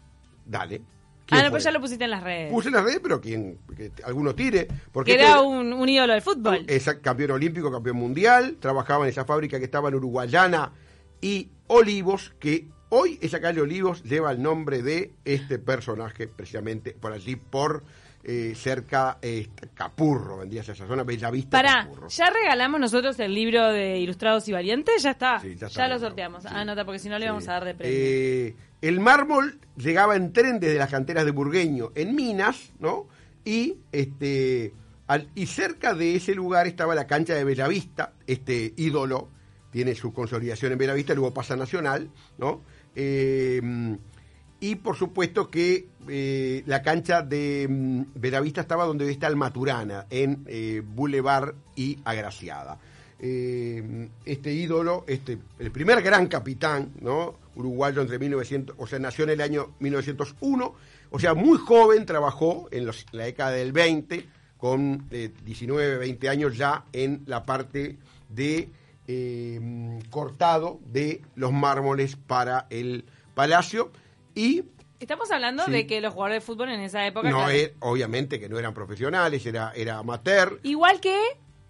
Dale. 0.47 0.81
Ah, 0.85 1.25
¿Quién 1.27 1.41
no, 1.41 1.45
fue? 1.51 1.59
pero 1.59 1.65
ya 1.65 1.71
lo 1.73 1.81
pusiste 1.81 2.05
en 2.05 2.11
las 2.11 2.23
redes. 2.23 2.51
Puse 2.53 2.69
en 2.69 2.75
las 2.75 2.85
redes, 2.85 3.01
pero 3.03 3.21
quien 3.21 3.59
que 3.77 3.93
alguno 4.05 4.35
tire. 4.35 4.69
Porque 4.93 5.13
que 5.13 5.21
este- 5.21 5.31
era 5.33 5.41
un, 5.41 5.73
un 5.73 5.89
ídolo 5.89 6.13
del 6.15 6.23
fútbol. 6.23 6.65
es 6.67 6.85
campeón 7.03 7.33
olímpico, 7.33 7.71
campeón 7.71 7.97
mundial, 7.97 8.57
trabajaba 8.61 9.05
en 9.05 9.11
esa 9.11 9.25
fábrica 9.25 9.59
que 9.59 9.65
estaba 9.67 9.89
en 9.89 9.97
Uruguayana 9.97 10.73
y 11.21 11.49
Olivos, 11.73 12.33
que 12.39 12.69
hoy 12.91 13.19
esa 13.23 13.41
calle 13.41 13.61
Olivos 13.61 14.03
lleva 14.05 14.31
el 14.33 14.43
nombre 14.43 14.83
de 14.83 15.13
este 15.25 15.59
personaje, 15.59 16.29
precisamente 16.29 16.93
por 16.93 17.13
allí, 17.13 17.37
por 17.37 17.83
eh, 18.25 18.53
cerca 18.55 19.19
eh, 19.23 19.49
Capurro, 19.75 20.39
vendría 20.39 20.61
a 20.61 20.65
esa 20.65 20.87
zona, 20.87 21.03
Bellavista 21.03 21.59
Pará, 21.59 21.85
Capurro. 21.89 22.09
¿ya 22.09 22.31
regalamos 22.31 22.79
nosotros 22.81 23.19
el 23.19 23.35
libro 23.35 23.73
de 23.73 23.99
Ilustrados 23.99 24.47
y 24.49 24.53
Valientes? 24.53 25.03
Ya 25.03 25.11
está. 25.11 25.41
Sí, 25.41 25.55
ya 25.55 25.61
ya 25.63 25.67
está, 25.67 25.89
lo 25.89 25.95
ya. 25.97 26.01
sorteamos. 26.01 26.43
Sí. 26.43 26.49
Anota, 26.53 26.85
porque 26.85 26.99
si 27.01 27.09
no 27.09 27.19
le 27.19 27.25
Sí. 27.25 27.29
vamos 27.31 27.49
a 27.49 27.53
dar 27.53 27.65
de 27.65 27.75
premio. 27.75 27.97
Eh, 27.99 28.55
el 28.83 29.01
mármol 29.01 29.59
llegaba 29.77 30.15
en 30.17 30.33
tren 30.33 30.61
desde 30.61 30.79
las 30.79 30.91
canteras 30.91 31.25
de 31.25 31.31
Burgueño, 31.33 31.91
en 31.95 32.15
Minas, 32.15 32.73
¿no? 32.79 33.07
Y 33.45 33.79
este 33.91 34.73
al- 35.09 35.29
y 35.35 35.47
cerca 35.47 35.95
de 35.95 36.15
ese 36.15 36.35
lugar 36.35 36.67
estaba 36.67 36.95
la 36.95 37.07
cancha 37.09 37.35
de 37.35 37.43
Bellavista, 37.45 38.13
este 38.27 38.73
ídolo 38.77 39.29
tiene 39.73 39.95
su 39.97 40.13
consolidación 40.13 40.73
en 40.73 40.79
Bellavista, 40.79 41.15
luego 41.15 41.35
pasa 41.35 41.55
a 41.55 41.57
Nacional, 41.57 42.09
¿no? 42.39 42.61
Eh, 42.95 43.97
y 44.61 44.77
por 44.77 44.95
supuesto 44.97 45.51
que 45.51 45.89
eh, 46.09 46.63
la 46.67 46.83
cancha 46.83 47.23
de 47.23 47.67
mm, 47.69 48.03
Bellavista 48.15 48.61
estaba 48.61 48.85
donde 48.85 49.11
está 49.11 49.27
el 49.27 49.35
Maturana, 49.35 50.07
en 50.11 50.45
eh, 50.47 50.83
Boulevard 50.85 51.55
y 51.75 51.99
Agraciada. 52.05 52.79
Este 53.19 54.53
ídolo, 54.53 55.05
este, 55.07 55.39
el 55.61 55.71
primer 55.71 56.03
gran 56.03 56.27
capitán, 56.27 56.91
¿no? 57.01 57.37
Uruguayo 57.55 58.03
entre 58.03 58.19
1900, 58.19 58.75
o 58.79 58.87
sea, 58.89 58.99
nació 58.99 59.25
en 59.25 59.31
el 59.31 59.41
año 59.41 59.71
1901, 59.79 60.75
o 61.11 61.19
sea, 61.21 61.33
muy 61.35 61.57
joven, 61.59 62.05
trabajó 62.05 62.67
en 62.73 62.85
los- 62.87 63.07
la 63.13 63.25
década 63.25 63.53
del 63.53 63.71
20, 63.73 64.27
con 64.57 65.07
eh, 65.13 65.31
19, 65.45 65.99
20 65.99 66.29
años 66.29 66.57
ya 66.57 66.85
en 66.93 67.23
la 67.27 67.45
parte 67.45 67.97
de 68.29 68.69
eh, 69.09 69.99
cortado 70.11 70.81
de 70.85 71.23
los 71.35 71.53
mármoles 71.53 72.17
para 72.17 72.67
el 72.71 73.05
palacio 73.35 73.91
y 74.35 74.65
Estamos 75.01 75.33
hablando 75.33 75.65
Sí. 75.65 75.73
de 75.73 75.87
que 75.89 76.01
los 76.01 76.13
jugadores 76.15 76.37
de 76.43 76.47
fútbol 76.47 76.69
en 76.69 76.79
esa 76.81 77.05
época. 77.05 77.29
no 77.29 77.39
claro, 77.39 77.51
er- 77.53 77.75
obviamente 77.81 78.39
que 78.39 78.49
no 78.49 78.57
eran 78.61 78.73
profesionales, 78.73 79.45
era, 79.45 79.73
era 79.75 79.99
amateur, 79.99 80.61
Igual 80.63 81.01
que 81.01 81.19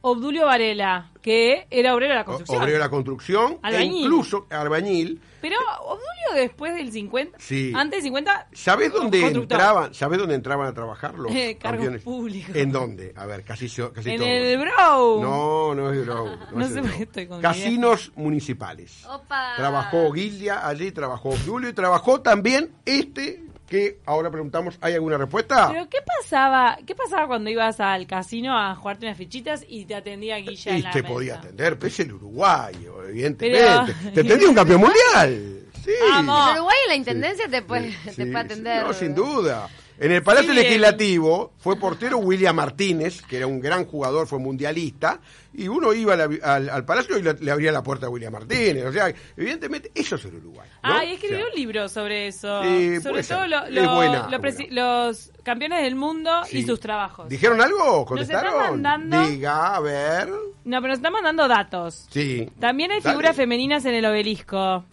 Obdulio 0.03 0.47
Varela, 0.47 1.11
que 1.23 1.67
era 1.71 1.95
obrero 1.95 2.13
de 2.13 2.19
la 2.19 2.25
construcción. 2.25 2.59
obrero 2.61 2.79
de 2.79 2.85
la 2.85 2.91
construcción, 2.91 3.59
e 3.63 3.83
incluso 3.85 4.47
albañil. 4.51 5.21
Pero 5.41 5.57
Obdulio 5.85 6.35
después 6.35 6.75
del 6.75 6.93
50, 6.93 7.39
Sí. 7.41 7.73
antes 7.75 7.99
del 7.99 8.03
50, 8.05 8.49
¿Sabés 8.53 8.93
dónde 8.93 9.27
entraban? 9.27 9.93
¿Sabés 9.95 10.19
dónde 10.19 10.35
entraban 10.37 10.67
a 10.69 10.75
trabajar 10.75 11.15
los 11.19 11.33
Eh, 11.35 11.57
campeones? 11.61 12.03
públicos. 12.03 12.55
¿En 12.55 12.71
dónde? 12.73 13.13
A 13.17 13.27
ver, 13.27 13.43
casi, 13.45 13.67
casi 13.69 14.11
En 14.11 14.19
todos. 14.19 14.29
el 14.31 14.59
Bro. 14.59 15.21
No, 15.23 15.75
no 15.75 15.93
es 15.93 16.05
Grau. 16.07 16.29
No 16.55 16.65
es 16.65 16.73
sé 16.73 16.79
el 16.81 16.91
qué 16.93 17.03
estoy 17.05 17.27
con 17.29 17.41
Casinos 17.41 18.13
municipales. 18.17 19.05
Opa. 19.07 19.55
Trabajó 19.57 20.13
Guilla 20.13 20.67
allí, 20.67 20.91
trabajó 20.93 21.33
Julio 21.47 21.69
y 21.69 21.73
trabajó 21.73 22.21
también 22.21 22.71
este 22.85 23.43
que 23.73 24.01
ahora 24.05 24.31
preguntamos, 24.31 24.77
¿hay 24.83 24.93
alguna 24.95 25.17
respuesta? 25.17 25.69
Pero 25.73 25.89
¿qué 25.89 25.99
pasaba? 26.21 26.79
¿Qué 26.87 26.95
pasaba 26.95 27.27
cuando 27.27 27.49
ibas 27.49 27.81
al 27.81 28.07
casino 28.07 28.59
a 28.59 28.75
jugarte 28.75 29.07
unas 29.07 29.17
fichitas 29.17 29.65
y 29.67 29.87
te 29.87 29.95
atendía 29.95 30.37
Guilla 30.37 30.73
y 30.73 30.77
en 30.77 30.83
la 30.83 30.91
te 30.91 31.01
mesa? 31.03 31.15
podía 31.15 31.35
atender, 31.37 31.79
pues 31.79 31.95
es 31.95 32.01
el 32.01 32.13
uruguayo, 32.13 33.03
evidentemente. 33.09 33.95
Pero- 34.03 34.13
Te 34.15 34.21
atendía 34.21 34.49
un 34.51 34.55
campeón 34.55 34.81
mundial. 34.83 35.59
Sí. 35.83 35.91
Vamos. 36.11 36.49
En 36.51 36.55
Uruguay 36.59 36.77
la 36.87 36.95
intendencia 36.95 37.49
te 37.49 37.61
puede, 37.63 37.91
Sí, 37.91 37.99
te 38.05 38.11
sí, 38.13 38.25
puede 38.27 38.39
atender. 38.45 38.85
No, 38.87 38.93
sin 38.93 39.17
duda. 39.17 39.69
En 39.99 40.11
el 40.11 40.23
Palacio. 40.23 40.53
Legislativo 40.53 41.53
fue 41.59 41.77
portero 41.77 42.19
William 42.19 42.57
Martínez, 42.57 43.23
que 43.23 43.37
era 43.37 43.47
un 43.47 43.61
gran 43.61 43.85
jugador, 43.85 44.27
fue 44.27 44.39
mundialista, 44.39 45.21
y 45.55 45.69
uno 45.69 45.93
iba 45.93 46.17
la- 46.17 46.29
al, 46.43 46.69
al 46.71 46.85
Palacio 46.85 47.19
y 47.19 47.23
le, 47.23 47.35
le 47.35 47.51
abría 47.51 47.71
la 47.71 47.83
puerta 47.83 48.07
a 48.07 48.09
William 48.11 48.33
Martínez. 48.33 48.85
O 48.85 48.93
sea, 48.93 49.13
evidentemente, 49.37 49.93
eso 49.95 50.17
es 50.17 50.25
el 50.25 50.35
Uruguay. 50.37 50.69
¿no? 50.83 50.95
Ah, 50.95 51.05
y 51.05 51.13
escribió 51.13 51.37
O 51.37 51.41
sea, 51.43 51.49
un 51.51 51.55
libro 51.55 51.89
sobre 51.89 52.27
eso. 52.29 52.63
Sí, 52.63 53.01
sobre 53.01 53.23
todo 53.23 53.47
lo- 53.47 53.65
Es 53.67 53.71
lo- 53.75 53.95
buena, 53.95 54.29
lo 54.29 54.39
presi- 54.41 54.69
buena. 54.69 55.07
los 55.09 55.31
campeones 55.45 55.83
del 55.83 55.95
mundo 55.95 56.31
y 56.51 56.63
sus 56.65 56.81
trabajos. 56.81 57.29
¿Dijeron 57.29 57.61
algo? 57.61 57.79
están 58.01 58.05
¿Contestaron? 58.07 58.83
mandando- 58.83 59.27
Diga, 59.29 59.77
a 59.77 59.81
ver. 59.81 60.29
No, 60.65 60.77
pero 60.81 60.89
nos 60.89 60.99
están 60.99 61.13
mandando 61.13 61.47
datos. 61.49 62.07
Sí. 62.11 62.49
También 62.59 62.91
hay 62.93 63.01
Dale. 63.01 63.13
figuras 63.15 63.37
femeninas 63.37 63.85
en 63.85 63.95
el 63.95 64.05
obelisco. 64.07 64.85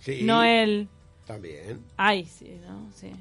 Sí. 0.00 0.22
Noel. 0.22 0.88
También. 1.26 1.80
Ay, 1.98 2.24
sí, 2.24 2.58
¿no? 2.66 2.90
Sí. 2.94 3.12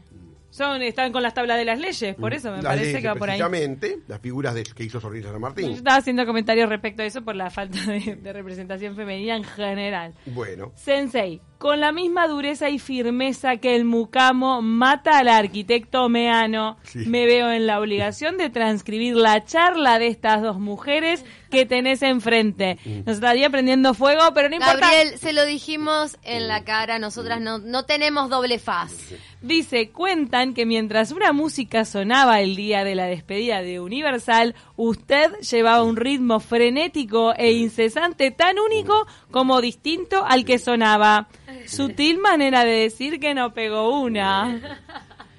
Son, 0.58 0.82
están 0.82 1.12
con 1.12 1.22
las 1.22 1.34
tablas 1.36 1.58
de 1.58 1.66
las 1.66 1.78
leyes, 1.80 2.16
por 2.16 2.34
eso 2.34 2.50
me 2.50 2.58
Las 2.58 2.66
parece 2.66 2.86
leyes, 2.88 3.02
que 3.02 3.08
va 3.08 3.14
por 3.16 3.30
ahí. 3.30 3.38
Precisamente, 3.40 4.00
las 4.08 4.20
figuras 4.20 4.56
de, 4.56 4.64
que 4.64 4.84
hizo 4.84 5.00
sonreír 5.00 5.26
a 5.26 5.28
San 5.28 5.36
Yo 5.36 5.40
Martín. 5.40 5.72
estaba 5.72 5.98
haciendo 5.98 6.26
comentarios 6.26 6.68
respecto 6.68 7.04
a 7.04 7.06
eso 7.06 7.22
por 7.24 7.36
la 7.36 7.50
falta 7.52 7.78
de, 7.86 8.16
de 8.16 8.34
representación 8.34 8.96
femenina 8.96 9.36
en 9.36 9.44
general. 9.44 10.14
Bueno, 10.26 10.72
Sensei, 10.76 11.42
con 11.60 11.80
la 11.80 11.92
misma 11.92 12.28
dureza 12.28 12.70
y 12.70 12.80
firmeza 12.80 13.58
que 13.58 13.76
el 13.76 13.86
mucamo 13.86 14.62
mata 14.64 15.20
al 15.20 15.28
arquitecto 15.28 16.10
Meano, 16.10 16.78
Sí. 16.84 17.00
me 17.08 17.26
veo 17.26 17.52
en 17.52 17.68
la 17.68 17.80
obligación 17.80 18.38
de 18.38 18.50
transcribir 18.50 19.16
la 19.16 19.44
charla 19.46 20.00
de 20.00 20.08
estas 20.08 20.42
dos 20.42 20.60
mujeres 20.60 21.24
que 21.52 21.66
tenés 21.66 22.02
enfrente. 22.02 22.78
Mm. 22.84 23.00
Nos 23.06 23.16
estaría 23.16 23.50
prendiendo 23.50 23.94
fuego, 23.94 24.22
pero 24.34 24.50
no 24.50 24.56
importa. 24.56 24.80
Gabriel, 24.80 25.18
se 25.20 25.34
lo 25.34 25.46
dijimos 25.46 26.18
en 26.24 26.48
la 26.48 26.64
cara, 26.64 27.00
nosotras 27.00 27.40
no, 27.42 27.58
no 27.60 27.86
tenemos 27.86 28.30
doble 28.30 28.60
faz. 28.60 28.94
Dice, 29.41 29.91
cuentan 29.91 30.56
que 30.56 30.65
mientras 30.65 31.12
una 31.12 31.32
música 31.32 31.86
sonaba 31.86 32.41
el 32.41 32.56
día 32.56 32.84
de 32.84 32.96
la 32.96 33.06
despedida 33.06 33.62
de 33.62 33.79
Universal, 33.79 34.56
usted 34.75 35.32
llevaba 35.41 35.84
un 35.84 35.96
ritmo 35.96 36.39
frenético 36.39 37.36
e 37.36 37.51
incesante 37.51 38.32
tan 38.32 38.58
único 38.58 39.06
como 39.29 39.62
distinto 39.62 40.25
al 40.25 40.44
que 40.44 40.58
sonaba. 40.58 41.27
Sutil 41.67 42.17
manera 42.17 42.65
de 42.65 42.72
decir 42.72 43.20
que 43.20 43.36
no 43.36 43.53
pegó 43.53 44.00
una. 44.01 44.60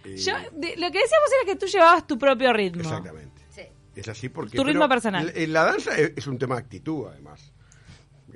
Yo, 0.04 0.32
de- 0.52 0.76
lo 0.76 0.90
que 0.92 1.00
decíamos 1.00 1.28
era 1.42 1.52
que 1.52 1.56
tú 1.56 1.66
llevabas 1.66 2.06
tu 2.06 2.16
propio 2.18 2.52
ritmo. 2.52 2.82
exactamente. 2.82 3.42
Sí. 3.50 3.62
Es 3.96 4.08
así 4.08 4.28
porque... 4.28 4.56
Tu 4.56 4.62
ritmo 4.64 4.88
personal. 4.88 5.26
La, 5.34 5.46
la 5.48 5.64
danza 5.72 5.96
es, 5.98 6.12
es 6.16 6.26
un 6.28 6.38
tema 6.38 6.54
de 6.54 6.60
actitud, 6.62 7.06
además. 7.10 7.52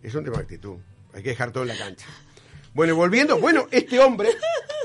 Es 0.02 0.12
un 0.16 0.25
tema 0.25 0.38
de 0.38 0.42
actitud. 0.42 0.76
Hay 1.14 1.23
que 1.23 1.31
dejar 1.31 1.52
todo 1.52 1.62
en 1.62 1.69
la 1.69 1.76
cancha. 1.78 2.07
Bueno, 2.75 2.93
y 2.95 2.97
volviendo, 2.97 3.38
bueno, 3.38 3.67
este 3.71 4.00
hombre, 4.00 4.31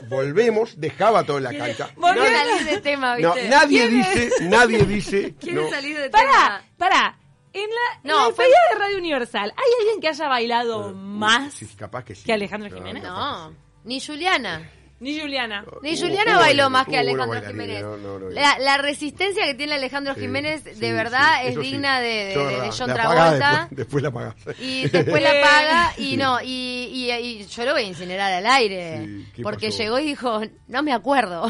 volvemos, 0.10 0.80
dejaba 0.80 1.24
todo 1.24 1.38
en 1.38 1.44
la 1.46 1.54
cancha. 1.58 1.90
Quiere 1.96 2.20
Nadie- 2.22 2.38
salir 2.58 2.66
de 2.66 2.82
tema, 2.82 3.18
no, 3.18 3.34
¿viste? 3.34 3.50
nadie 3.50 3.88
dice, 3.88 4.30
nadie 4.42 4.84
dice... 4.86 5.36
Quiere 5.40 5.62
no. 5.64 5.70
salir 5.70 5.98
de 5.98 6.10
Pará, 6.10 6.32
tema. 6.32 6.64
pará. 6.78 7.20
En 7.54 7.62
la, 7.70 7.96
en 7.96 8.02
No, 8.04 8.16
la 8.30 8.36
fue- 8.36 8.46
despedida 8.46 8.58
de 8.74 8.80
Radio 8.80 8.98
Universal, 8.98 9.54
¿hay 9.56 9.72
alguien 9.82 10.02
que 10.02 10.08
haya 10.10 10.28
bailado 10.28 10.94
más? 10.94 11.54
Sí, 11.54 11.66
capaz 11.78 12.04
que 12.04 12.14
sí. 12.16 12.24
que 12.26 12.34
Alejandro 12.34 12.70
Jiménez. 12.76 13.04
No, 13.04 13.54
ni 13.86 14.00
Juliana. 14.02 14.70
Ni 15.00 15.20
Juliana. 15.20 15.64
Ni 15.84 15.96
Juliana 15.96 16.38
bailó 16.40 16.72
más 16.72 16.88
que 16.88 16.98
Alejandro 16.98 17.40
Jiménez. 17.46 17.84
no, 17.84 17.98
no, 17.98 18.18
no, 18.18 18.30
la, 18.30 18.58
la 18.58 18.78
resistencia 18.80 19.46
que 19.46 19.54
tiene 19.54 19.76
Alejandro 19.76 20.16
Sí, 20.16 20.22
Jiménez, 20.22 20.64
sí, 20.64 20.80
de 20.80 20.92
verdad, 20.92 21.34
sí, 21.42 21.48
es 21.50 21.60
digna 21.60 22.00
de, 22.00 22.08
de-. 22.36 22.70
John 22.76 22.88
La 22.88 22.94
Travolta. 22.96 23.68
Después, 23.70 24.02
después 24.02 24.04
la 24.04 24.10
apagás. 24.10 24.36
Y 24.60 24.88
después 24.90 25.22
la 25.22 25.34
paga 25.42 25.94
y 26.00 26.18
no, 26.18 26.42
y, 26.42 26.90
y, 26.92 27.12
y 27.12 27.46
yo 27.46 27.66
lo 27.66 27.74
voy 27.74 27.84
a 27.84 27.86
incinerar 27.86 28.34
al 28.34 28.48
aire. 28.48 29.06
Sí, 29.06 29.28
¿qué 29.36 29.44
porque 29.44 29.68
pasó? 29.68 29.78
llegó 29.84 30.00
y 30.00 30.04
dijo, 30.06 30.42
no 30.68 30.82
me 30.82 30.94
acuerdo. 30.94 31.48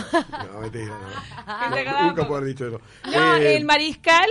No, 0.52 0.60
mentira, 0.60 0.86
no. 0.88 2.04
Nunca 2.08 2.28
puedo 2.28 2.38
haber 2.42 2.50
dicho 2.50 2.68
eso. 2.68 2.82
No, 3.10 3.36
Eh, 3.38 3.56
el 3.56 3.64
mariscal, 3.64 4.30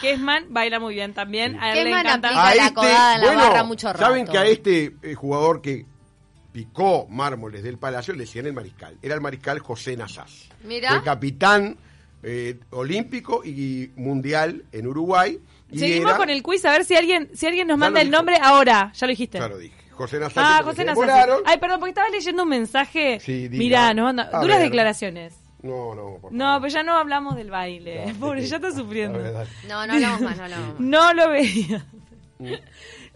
Kesman, 0.00 0.46
baila 0.50 0.78
muy 0.78 0.94
bien 0.94 1.14
también. 1.14 1.58
A 1.60 1.72
él 1.72 1.78
le 1.78 1.84
Kesman 1.90 2.06
encanta. 2.06 2.28
aplica- 2.28 2.54
la 2.64 2.74
codada 2.74 3.14
en 3.16 3.20
la 3.22 3.32
barra 3.34 3.64
mucho 3.64 3.92
Saben 3.92 4.20
rato. 4.20 4.32
que 4.32 4.38
a 4.38 4.44
este 4.46 4.94
eh, 5.02 5.14
jugador 5.14 5.62
que 5.62 5.86
picó 6.56 7.06
mármoles 7.10 7.62
del 7.62 7.76
Palacio 7.76 8.14
le 8.14 8.20
decían 8.20 8.46
el 8.46 8.54
mariscal. 8.54 8.96
Era 9.02 9.14
el 9.14 9.20
mariscal 9.20 9.58
José 9.58 9.94
Nazás. 9.94 10.48
Mirá. 10.64 10.88
Fue 10.88 11.02
capitán 11.02 11.76
eh, 12.22 12.58
olímpico 12.70 13.42
y 13.44 13.90
mundial 13.96 14.64
en 14.72 14.86
Uruguay. 14.86 15.38
Y 15.70 15.78
Seguimos 15.78 16.08
era- 16.12 16.16
con 16.16 16.30
el 16.30 16.42
quiz 16.42 16.64
a 16.64 16.70
ver 16.70 16.86
si 16.86 16.96
alguien, 16.96 17.28
si 17.34 17.46
alguien 17.46 17.68
nos 17.68 17.74
Ya 17.74 17.80
manda 17.80 18.00
el 18.00 18.06
dijo. 18.08 18.16
nombre 18.16 18.38
ahora. 18.40 18.90
Ya 18.94 19.06
lo 19.06 19.10
dijiste. 19.10 19.38
Ya 19.38 19.48
lo 19.48 19.58
dije. 19.58 19.76
José 19.90 20.18
Nazás. 20.18 20.44
Ah, 20.46 20.62
José 20.64 20.86
demoraron. 20.86 21.42
Ay, 21.44 21.58
perdón, 21.58 21.78
porque 21.78 21.90
estaba 21.90 22.08
leyendo 22.08 22.44
un 22.44 22.48
mensaje. 22.48 23.20
Sí, 23.20 23.48
diga. 23.48 23.58
Mirá, 23.58 23.92
nos 23.92 24.04
manda 24.04 24.30
A 24.32 24.40
duras 24.40 24.56
ver. 24.56 24.68
declaraciones. 24.68 25.34
No, 25.60 25.94
no, 25.94 26.16
por 26.22 26.32
No, 26.32 26.44
favor. 26.44 26.62
pero 26.62 26.72
ya 26.72 26.82
no 26.84 26.96
hablamos 26.96 27.36
del 27.36 27.50
baile. 27.50 28.02
Ya, 28.06 28.14
Pobre, 28.18 28.40
sí. 28.44 28.48
ya 28.48 28.56
está 28.56 28.68
ver, 28.68 28.76
sufriendo. 28.78 29.18
dale. 29.20 29.50
No, 29.68 29.86
no 29.86 29.92
hablamos 29.92 30.20
más, 30.22 30.36
no 30.38 30.42
hablamos 30.44 30.68
más. 30.70 30.80
No 30.80 31.12
lo 31.12 31.28
veía. 31.28 31.84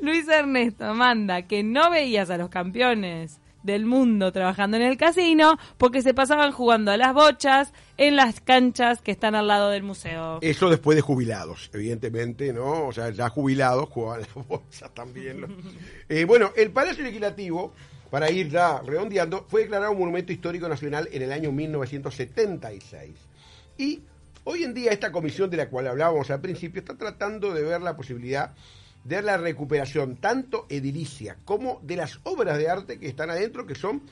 Luis 0.01 0.27
Ernesto 0.29 0.95
manda 0.95 1.43
que 1.43 1.63
no 1.63 1.91
veías 1.91 2.31
a 2.31 2.39
los 2.39 2.49
campeones 2.49 3.39
del 3.63 3.85
mundo 3.85 4.33
trabajando 4.33 4.79
en 4.79 4.85
el 4.85 4.97
casino 4.97 5.59
porque 5.77 6.01
se 6.01 6.15
pasaban 6.15 6.53
jugando 6.53 6.91
a 6.91 6.97
las 6.97 7.13
bochas 7.13 7.75
en 7.99 8.17
las 8.17 8.41
canchas 8.41 9.03
que 9.03 9.11
están 9.11 9.35
al 9.35 9.49
lado 9.49 9.69
del 9.69 9.83
museo. 9.83 10.39
Eso 10.41 10.71
después 10.71 10.97
de 10.97 11.03
jubilados, 11.03 11.71
evidentemente, 11.75 12.53
¿no? 12.55 12.87
O 12.87 12.93
sea, 12.93 13.11
ya 13.11 13.29
jubilados 13.29 13.91
jugaban 13.91 14.23
las 14.23 14.35
bolsas 14.49 14.93
también. 14.95 15.43
¿no? 15.43 15.49
Eh, 16.09 16.25
bueno, 16.25 16.51
el 16.57 16.71
Palacio 16.71 17.05
Legislativo, 17.05 17.73
para 18.11 18.31
ir 18.31 18.49
ya 18.49 18.81
redondeando, 18.81 19.47
fue 19.49 19.63
declarado 19.63 19.93
un 19.93 19.99
monumento 19.99 20.33
histórico 20.33 20.69
nacional 20.69 21.09
en 21.13 21.23
el 21.23 21.31
año 21.31 21.53
1976. 21.53 23.11
Y 23.79 24.01
hoy 24.45 24.65
en 24.65 24.75
día 24.75 24.91
esta 24.91 25.13
comisión 25.13 25.51
de 25.51 25.59
la 25.59 25.69
cual 25.69 25.87
hablábamos 25.87 26.31
al 26.31 26.41
principio 26.41 26.81
está 26.81 26.97
tratando 26.97 27.53
de 27.55 27.63
ver 27.63 27.81
la 27.81 27.97
posibilidad 27.97 28.55
de 29.05 29.23
la 29.23 29.37
recuperación 29.39 30.17
tanto 30.17 30.67
edilicia 30.69 31.37
como 31.45 31.81
de 31.83 31.97
las 31.97 32.21
obras 32.25 32.59
de 32.59 32.69
arte 32.69 32.99
que 32.99 33.09
están 33.09 33.31
adentro, 33.31 33.67
que 33.67 33.75
son 33.75 34.03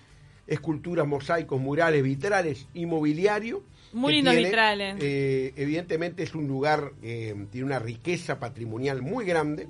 esculturas, 0.47 1.07
mosaicos, 1.07 1.61
murales, 1.61 2.03
vitrales, 2.03 2.67
inmobiliario. 2.75 3.63
Muy 3.93 4.13
que 4.13 4.17
lindos 4.17 4.37
vitrales. 4.37 4.97
eh, 5.01 5.53
evidentemente 5.57 6.23
es 6.23 6.35
un 6.35 6.47
lugar 6.49 6.93
que 7.03 7.37
tiene 7.51 7.67
una 7.67 7.79
riqueza 7.79 8.39
patrimonial 8.41 9.03
muy 9.03 9.25
grande, 9.27 9.69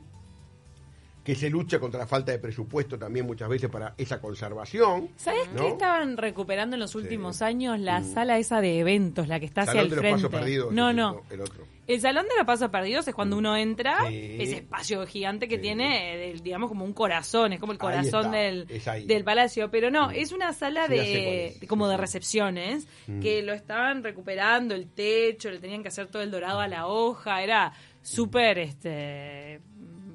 que 1.25 1.35
se 1.35 1.51
lucha 1.51 1.79
contra 1.79 2.01
la 2.01 2.07
falta 2.07 2.33
de 2.33 2.39
presupuesto 2.39 2.99
también 2.99 3.27
muchas 3.27 3.49
veces 3.49 3.69
para 3.69 3.95
esa 3.99 4.21
conservación. 4.21 5.11
¿Sabes 5.17 5.43
¿no? 5.55 5.61
qué 5.63 5.69
estaban 5.69 6.17
recuperando 6.17 6.75
en 6.77 6.81
los 6.81 6.95
últimos 6.95 7.37
Sí. 7.37 7.45
años? 7.45 7.79
La 7.81 8.01
Mm. 8.01 8.15
sala 8.15 8.39
esa 8.39 8.61
de 8.61 8.79
eventos, 8.79 9.29
la 9.29 9.39
que 9.39 9.47
está 9.47 9.63
hacia 9.63 9.73
Salón 9.73 9.85
el 9.85 9.91
de 9.91 9.97
los 9.97 10.03
frente. 10.03 10.23
Pasos 10.23 10.31
Perdidos. 10.41 10.73
no, 10.73 10.93
no. 10.93 11.23
El 11.31 11.41
otro. 11.43 11.67
El 11.89 12.01
salón 12.01 12.27
de 12.29 12.37
los 12.37 12.45
pasos 12.47 12.69
perdidos 12.71 13.09
es 13.09 13.15
cuando 13.15 13.37
uno 13.39 13.57
entra, 13.57 14.07
Sí. 14.09 14.37
ese 14.39 14.57
espacio 14.57 15.05
gigante 15.07 15.49
que 15.49 15.57
Sí. 15.57 15.63
tiene, 15.63 16.31
eh, 16.31 16.35
digamos, 16.43 16.69
como 16.69 16.85
un 16.85 16.93
corazón, 16.93 17.55
es 17.55 17.59
como 17.61 17.73
el 17.73 17.79
corazón 17.79 18.31
del, 18.31 18.67
del 19.07 19.25
palacio. 19.25 19.71
Pero 19.71 19.91
no, 19.91 20.11
es 20.11 20.33
una 20.33 20.53
sala 20.53 20.87
de 20.87 21.57
como 21.67 21.89
de 21.89 21.97
recepciones 21.97 22.87
Mm. 23.07 23.21
que 23.21 23.43
lo 23.43 23.55
estaban 23.55 24.05
recuperando, 24.05 24.75
el 24.75 24.87
techo, 24.89 25.51
le 25.51 25.59
tenían 25.59 25.83
que 25.83 25.89
hacer 25.89 26.07
todo 26.09 26.23
el 26.23 26.31
dorado 26.31 26.61
a 26.61 26.69
la 26.69 26.87
hoja, 26.87 27.43
era 27.43 27.73
súper 28.03 28.59
este 28.59 29.61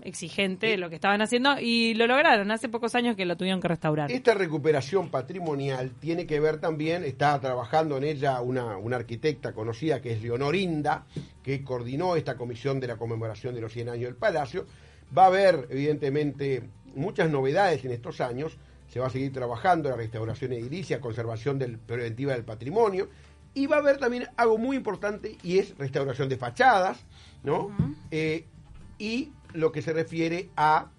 exigente 0.04 0.78
lo 0.78 0.90
que 0.90 0.96
estaban 0.96 1.22
haciendo 1.22 1.60
y 1.60 1.94
lo 1.96 2.08
lograron. 2.08 2.52
Hace 2.52 2.70
pocos 2.70 2.96
años 2.96 3.16
que 3.16 3.26
lo 3.26 3.36
tuvieron 3.38 3.62
que 3.62 3.68
restaurar. 3.68 4.12
Esta 4.12 4.34
recuperación 4.34 5.10
patrimonial 5.10 5.92
tiene 6.00 6.26
que 6.28 6.40
ver 6.40 6.60
también, 6.60 7.04
está 7.04 7.40
trabajando 7.40 7.98
en 7.98 8.04
ella 8.04 8.42
una, 8.42 8.78
una 8.78 8.98
arquitecta 8.98 9.54
conocida 9.54 10.02
que 10.02 10.14
es 10.14 10.22
Leonorinda, 10.22 11.06
que 11.42 11.64
coordinó 11.64 12.16
esta 12.16 12.36
comisión 12.36 12.80
de 12.80 12.88
la 12.88 12.98
conmemoración 12.98 13.56
de 13.56 13.62
los 13.62 13.72
100 13.74 13.90
años 13.90 14.06
del 14.06 14.16
Palacio. 14.16 14.66
Va 15.16 15.24
a 15.24 15.28
haber, 15.28 15.68
evidentemente, 15.70 16.64
muchas 16.96 17.30
novedades 17.30 17.84
en 17.86 17.92
estos 17.92 18.22
años. 18.22 18.58
Se 18.90 19.00
va 19.00 19.08
a 19.08 19.10
seguir 19.10 19.34
trabajando 19.34 19.90
la 19.90 19.96
restauración 19.96 20.54
edilicia, 20.54 21.02
conservación 21.02 21.58
del, 21.58 21.78
preventiva 21.80 22.34
del 22.34 22.44
patrimonio. 22.44 23.10
Y 23.56 23.68
va 23.68 23.78
a 23.78 23.80
haber 23.80 23.98
también 23.98 24.28
algo 24.36 24.58
muy 24.58 24.76
importante 24.76 25.38
y 25.44 25.60
es 25.60 25.78
restauración 25.78 26.28
de 26.28 26.38
fachadas, 26.38 27.06
¿no? 27.44 27.70
Eh, 28.10 28.46
y 28.98 29.32
lo 29.54 29.72
que 29.72 29.82
se 29.82 29.94
refiere 29.94 30.50
a 30.56 30.92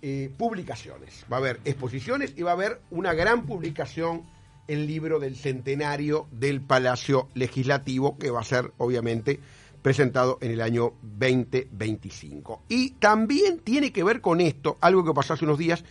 eh, 0.00 0.30
publicaciones. 0.36 1.24
Va 1.32 1.36
a 1.36 1.40
haber 1.40 1.60
exposiciones 1.64 2.34
y 2.36 2.42
va 2.42 2.50
a 2.50 2.54
haber 2.54 2.80
una 2.90 3.14
gran 3.14 3.46
publicación, 3.46 4.24
el 4.68 4.86
libro 4.86 5.18
del 5.18 5.36
centenario 5.36 6.26
del 6.30 6.60
Palacio 6.60 7.28
Legislativo, 7.34 8.16
que 8.18 8.30
va 8.30 8.40
a 8.40 8.44
ser 8.44 8.72
obviamente 8.78 9.40
presentado 9.82 10.38
en 10.40 10.52
el 10.52 10.60
año 10.60 10.94
2025. 11.02 12.62
Y 12.68 12.90
también 12.92 13.58
tiene 13.58 13.92
que 13.92 14.04
ver 14.04 14.20
con 14.20 14.40
esto, 14.40 14.78
algo 14.80 15.04
que 15.04 15.12
pasó 15.12 15.34
hace 15.34 15.44
unos 15.44 15.58
días, 15.58 15.84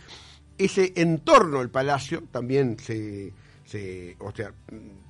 ese 0.58 0.92
entorno 0.96 1.58
del 1.58 1.70
palacio 1.70 2.22
también 2.30 2.78
se, 2.78 3.32
se, 3.64 4.16
o 4.18 4.32
sea, 4.32 4.52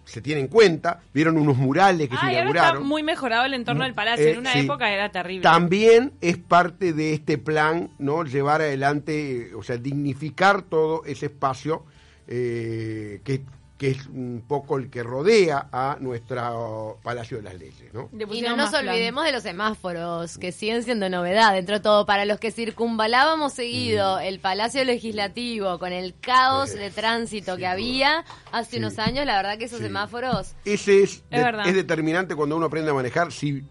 se 0.04 0.20
tiene 0.20 0.40
en 0.40 0.48
cuenta, 0.48 1.00
vieron 1.14 1.36
unos 1.38 1.56
murales 1.56 2.08
que 2.08 2.16
se 2.16 2.20
Ah, 2.20 2.26
ahora 2.26 2.40
inauguraron. 2.40 2.76
está 2.76 2.88
muy 2.88 3.02
mejorado 3.02 3.44
el 3.44 3.54
entorno 3.54 3.84
del 3.84 3.94
palacio. 3.94 4.26
Eh, 4.26 4.32
en 4.32 4.38
una 4.38 4.52
sí. 4.52 4.60
época 4.60 4.92
era 4.92 5.10
terrible. 5.10 5.42
También 5.42 6.12
es 6.20 6.36
parte 6.38 6.92
de 6.92 7.14
este 7.14 7.38
plan, 7.38 7.90
¿no? 7.98 8.24
Llevar 8.24 8.60
adelante, 8.60 9.48
eh, 9.50 9.54
o 9.54 9.62
sea, 9.62 9.76
dignificar 9.76 10.62
todo 10.62 11.04
ese 11.04 11.26
espacio 11.26 11.84
eh, 12.28 13.20
que, 13.24 13.42
que 13.82 13.90
es 13.90 14.06
un 14.06 14.44
poco 14.46 14.78
el 14.78 14.90
que 14.90 15.02
rodea 15.02 15.66
a 15.72 15.96
nuestro 15.98 17.00
Palacio 17.02 17.38
de 17.38 17.42
las 17.42 17.54
Leyes, 17.54 17.92
¿no? 17.92 18.08
Y 18.30 18.40
no 18.40 18.54
nos 18.56 18.70
plan. 18.70 18.86
olvidemos 18.86 19.24
de 19.24 19.32
los 19.32 19.42
semáforos, 19.42 20.38
que 20.38 20.52
siguen 20.52 20.84
siendo 20.84 21.08
novedad 21.08 21.52
dentro 21.52 21.74
de 21.74 21.80
todo. 21.80 22.06
Para 22.06 22.24
los 22.24 22.38
que 22.38 22.52
circunvalábamos 22.52 23.54
seguido 23.54 24.20
el 24.20 24.38
Palacio 24.38 24.84
Legislativo 24.84 25.80
con 25.80 25.92
el 25.92 26.14
caos 26.20 26.70
Sí, 26.70 26.78
de 26.78 26.92
tránsito 26.92 27.56
que 27.56 27.66
había 27.66 28.24
hace 28.52 28.70
Sí. 28.72 28.76
unos 28.76 29.00
años, 29.00 29.26
la 29.26 29.34
verdad 29.36 29.58
que 29.58 29.64
esos 29.64 29.78
Sí. 29.78 29.86
semáforos... 29.86 30.52
Ese 30.64 31.02
es, 31.02 31.28
de- 31.28 31.38
verdad. 31.42 31.66
es 31.66 31.74
determinante 31.74 32.36
cuando 32.36 32.56
uno 32.56 32.66
aprende 32.66 32.92
a 32.92 32.94
manejar. 32.94 33.32
Si 33.32 33.64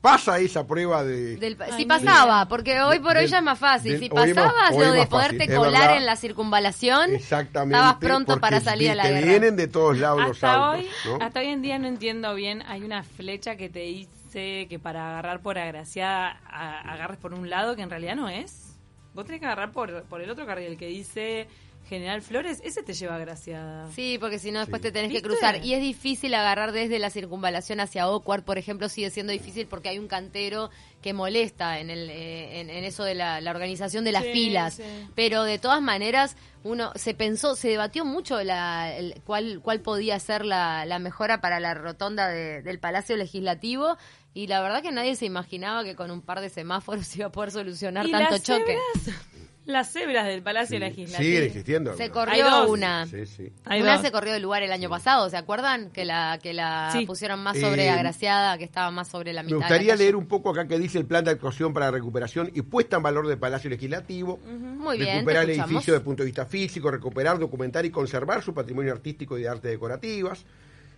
pasa 0.00 0.38
esa 0.38 0.66
prueba 0.66 1.04
de... 1.04 1.36
Del, 1.36 1.56
Ay, 1.60 1.72
si 1.76 1.84
pasaba, 1.84 2.46
porque 2.48 2.80
hoy 2.80 2.98
por 3.00 3.16
hoy 3.16 3.26
ya 3.26 3.38
es 3.38 3.44
más 3.44 3.58
fácil. 3.58 3.92
del- 3.92 4.00
Si 4.00 4.08
pasabas 4.08 4.72
lo 4.74 4.92
de 4.92 5.06
fácil, 5.06 5.08
poderte 5.08 5.54
colar 5.54 5.72
verdad. 5.82 5.96
en 5.98 6.06
la 6.06 6.16
circunvalación, 6.16 7.14
Exactamente. 7.14 7.76
estabas 7.76 7.96
pronto 7.96 8.40
para 8.40 8.60
salir 8.60 8.90
a 8.90 8.94
la 8.94 9.02
te 9.02 9.10
guerra. 9.12 9.26
vienen 9.26 9.56
de 9.56 9.68
todos 9.68 9.98
lados 9.98 10.20
los 10.22 10.30
Hasta 10.42 10.54
autos. 10.54 10.80
hoy, 10.84 10.90
¿no? 11.18 11.24
hasta 11.24 11.40
hoy 11.40 11.46
en 11.46 11.62
día 11.62 11.78
no 11.78 11.86
entiendo 11.88 12.34
bien. 12.34 12.62
Hay 12.66 12.82
una 12.82 13.02
flecha 13.02 13.56
que 13.56 13.68
te 13.68 13.80
dice 13.80 14.66
que 14.68 14.78
para 14.80 15.10
agarrar 15.10 15.40
por 15.40 15.58
agraciada 15.58 16.40
a- 16.48 16.92
agarres 16.92 17.18
por 17.18 17.34
un 17.34 17.50
lado, 17.50 17.76
que 17.76 17.82
en 17.82 17.90
realidad 17.90 18.16
no 18.16 18.28
es. 18.28 18.76
Vos 19.12 19.26
tenés 19.26 19.40
que 19.40 19.46
agarrar 19.46 19.72
por, 19.72 20.04
por 20.04 20.20
el 20.22 20.30
otro 20.30 20.46
carril 20.46 20.76
que 20.78 20.86
dice 20.86 21.48
General 21.88 22.22
Flores. 22.22 22.60
Ese 22.64 22.82
te 22.84 22.92
lleva 22.94 23.16
agraciada. 23.16 23.90
Sí, 23.92 24.16
porque 24.20 24.38
si 24.38 24.52
no 24.52 24.60
después 24.60 24.80
Sí. 24.80 24.88
te 24.88 24.92
tenés 24.92 25.10
que 25.12 25.22
cruzar. 25.22 25.64
Y 25.64 25.74
es 25.74 25.80
difícil 25.80 26.32
agarrar 26.34 26.70
desde 26.70 26.98
la 27.00 27.10
circunvalación 27.10 27.80
hacia 27.80 28.08
Ocuar, 28.08 28.44
por 28.44 28.58
ejemplo, 28.58 28.88
sigue 28.88 29.10
siendo 29.10 29.32
difícil 29.32 29.66
porque 29.66 29.88
hay 29.88 29.98
un 29.98 30.06
cantero 30.06 30.70
que 31.02 31.12
molesta 31.12 31.80
en, 31.80 31.90
el, 31.90 32.08
eh, 32.10 32.60
en, 32.60 32.70
en 32.70 32.84
eso 32.84 33.02
de 33.02 33.14
la, 33.16 33.40
la 33.40 33.50
organización 33.50 34.04
de 34.04 34.12
las 34.12 34.22
Sí, 34.24 34.32
filas. 34.32 34.74
sí. 34.74 34.82
Pero 35.16 35.42
de 35.42 35.58
todas 35.58 35.82
maneras, 35.82 36.36
uno 36.62 36.92
se 36.94 37.14
pensó, 37.14 37.56
se 37.56 37.68
debatió 37.68 38.04
mucho 38.04 38.40
la, 38.44 38.94
el- 38.96 39.20
cuál, 39.24 39.60
cuál 39.60 39.80
podía 39.80 40.18
ser 40.20 40.44
la, 40.44 40.84
la 40.86 40.98
mejora 41.00 41.40
para 41.40 41.58
la 41.58 41.74
rotonda 41.74 42.28
de- 42.28 42.62
del 42.62 42.78
Palacio 42.78 43.16
Legislativo. 43.16 43.96
Y 44.32 44.46
la 44.46 44.60
verdad 44.62 44.80
que 44.80 44.92
nadie 44.92 45.16
se 45.16 45.26
imaginaba 45.26 45.82
que 45.82 45.96
con 45.96 46.12
un 46.12 46.22
par 46.22 46.40
de 46.40 46.50
semáforos 46.50 47.12
iba 47.16 47.26
a 47.26 47.32
poder 47.32 47.50
solucionar 47.50 48.06
¿Y 48.06 48.12
tanto 48.12 48.30
las 48.30 48.42
choque. 48.44 48.76
cebras? 49.04 49.18
Las 49.66 49.92
cebras 49.92 50.26
del 50.26 50.42
Palacio 50.42 50.78
Sí, 50.78 50.80
Legislativo. 50.80 51.22
Siguen 51.22 51.42
existiendo. 51.44 51.94
Se 51.96 52.10
corrió 52.10 52.66
una. 52.68 53.06
Sí, 53.06 53.26
sí. 53.26 53.52
Hay 53.66 53.82
Una 53.82 53.92
dos. 53.94 54.02
se 54.02 54.10
corrió 54.10 54.32
del 54.32 54.42
lugar 54.42 54.62
el 54.62 54.72
año 54.72 54.88
pasado, 54.88 55.28
¿se 55.28 55.36
acuerdan? 55.36 55.90
Que 55.90 56.04
la 56.06 56.38
que 56.42 56.54
la 56.54 56.90
Sí. 56.92 57.04
pusieron 57.06 57.40
más 57.42 57.56
Eh, 57.56 57.60
sobre 57.60 57.88
agraciada, 57.90 58.56
que 58.58 58.64
estaba 58.64 58.90
más 58.90 59.08
sobre 59.08 59.32
la 59.34 59.42
Me 59.42 59.48
mitad. 59.48 59.60
la 59.60 59.66
gustaría 59.66 59.96
leer 59.96 60.16
un 60.16 60.26
poco 60.26 60.50
acá 60.50 60.66
que 60.66 60.78
dice 60.78 60.98
el 60.98 61.04
plan 61.04 61.24
de 61.24 61.32
actuación 61.32 61.72
para 61.74 61.90
recuperación 61.90 62.50
y 62.54 62.62
puesta 62.62 62.96
en 62.96 63.02
valor 63.02 63.28
del 63.28 63.38
Palacio 63.38 63.68
Legislativo. 63.70 64.38
Muy 64.48 64.96
bien, 64.98 65.16
recuperar 65.16 65.44
el 65.44 65.50
escuchamos. 65.50 65.70
edificio 65.72 65.92
desde 65.92 66.00
el 66.00 66.04
punto 66.04 66.22
de 66.22 66.26
vista 66.26 66.46
físico, 66.46 66.90
recuperar, 66.90 67.38
documentar 67.38 67.84
y 67.84 67.90
conservar 67.90 68.42
su 68.42 68.54
patrimonio 68.54 68.92
artístico 68.92 69.38
y 69.38 69.42
de 69.42 69.48
arte 69.50 69.68
decorativas, 69.68 70.44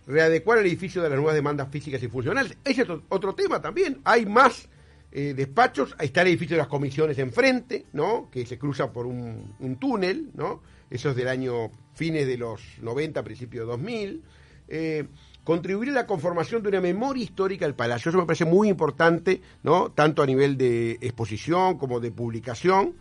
readecuar 0.07 0.59
el 0.59 0.65
edificio 0.65 1.01
de 1.01 1.09
las 1.09 1.17
nuevas 1.17 1.35
demandas 1.35 1.67
físicas 1.69 2.01
y 2.01 2.07
funcionales. 2.07 2.57
Ese 2.63 2.81
es 2.83 2.89
otro- 2.89 3.03
otro 3.09 3.35
tema 3.35 3.61
también. 3.61 3.99
Hay 4.05 4.25
más 4.25 4.67
eh, 5.15 5.35
despachos, 5.35 5.93
ahí 5.99 6.07
está 6.07 6.23
el 6.23 6.29
edificio 6.29 6.55
de 6.55 6.61
las 6.63 6.67
comisiones 6.67 7.19
enfrente, 7.19 7.85
¿no? 7.93 8.31
Que 8.31 8.47
se 8.47 8.57
cruza 8.57 8.91
por 8.91 9.05
un, 9.05 9.77
túnel, 9.79 10.31
¿no? 10.33 10.63
Eso 10.89 11.11
es 11.11 11.15
del 11.15 11.27
año 11.27 11.69
fines 11.93 12.25
de 12.25 12.35
los 12.35 12.61
90, 12.81 13.21
principios 13.23 13.67
de 13.67 13.71
2000. 13.73 14.23
Eh, 14.69 15.05
contribuir 15.43 15.89
a 15.89 15.93
la 15.93 16.07
conformación 16.07 16.63
de 16.63 16.69
una 16.69 16.81
memoria 16.81 17.23
histórica 17.23 17.65
del 17.65 17.75
palacio. 17.75 18.09
Eso 18.09 18.17
me 18.17 18.25
parece 18.25 18.45
muy 18.45 18.69
importante, 18.69 19.39
¿no? 19.61 19.91
Tanto 19.91 20.23
a 20.23 20.25
nivel 20.25 20.57
de 20.57 20.93
exposición 20.93 21.77
como 21.77 21.99
de 21.99 22.09
publicación. 22.09 22.95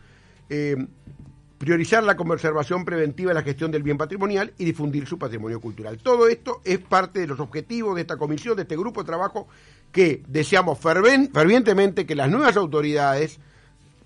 Eh, 0.51 0.77
priorizar 1.63 2.03
la 2.03 2.17
conservación 2.17 2.85
preventiva 2.85 3.29
de 3.31 3.37
la 3.37 3.45
gestión 3.45 3.71
del 3.71 3.85
bien 3.85 3.97
patrimonial 3.97 4.53
y 4.59 4.65
difundir 4.65 5.07
su 5.07 5.17
patrimonio 5.17 5.61
cultural. 5.61 5.97
Todo 5.99 6.27
esto 6.27 6.61
es 6.65 6.81
parte 6.81 7.21
de 7.21 7.29
los 7.29 7.39
objetivos 7.39 7.95
de 7.95 8.01
esta 8.01 8.17
comisión, 8.17 8.57
de 8.57 8.63
este 8.63 8.77
grupo 8.77 9.03
de 9.03 9.07
trabajo, 9.07 9.47
que 9.93 10.25
deseamos 10.27 10.81
fervientemente 10.81 12.05
que 12.05 12.17
las 12.17 12.29
nuevas 12.29 12.57
autoridades 12.57 13.39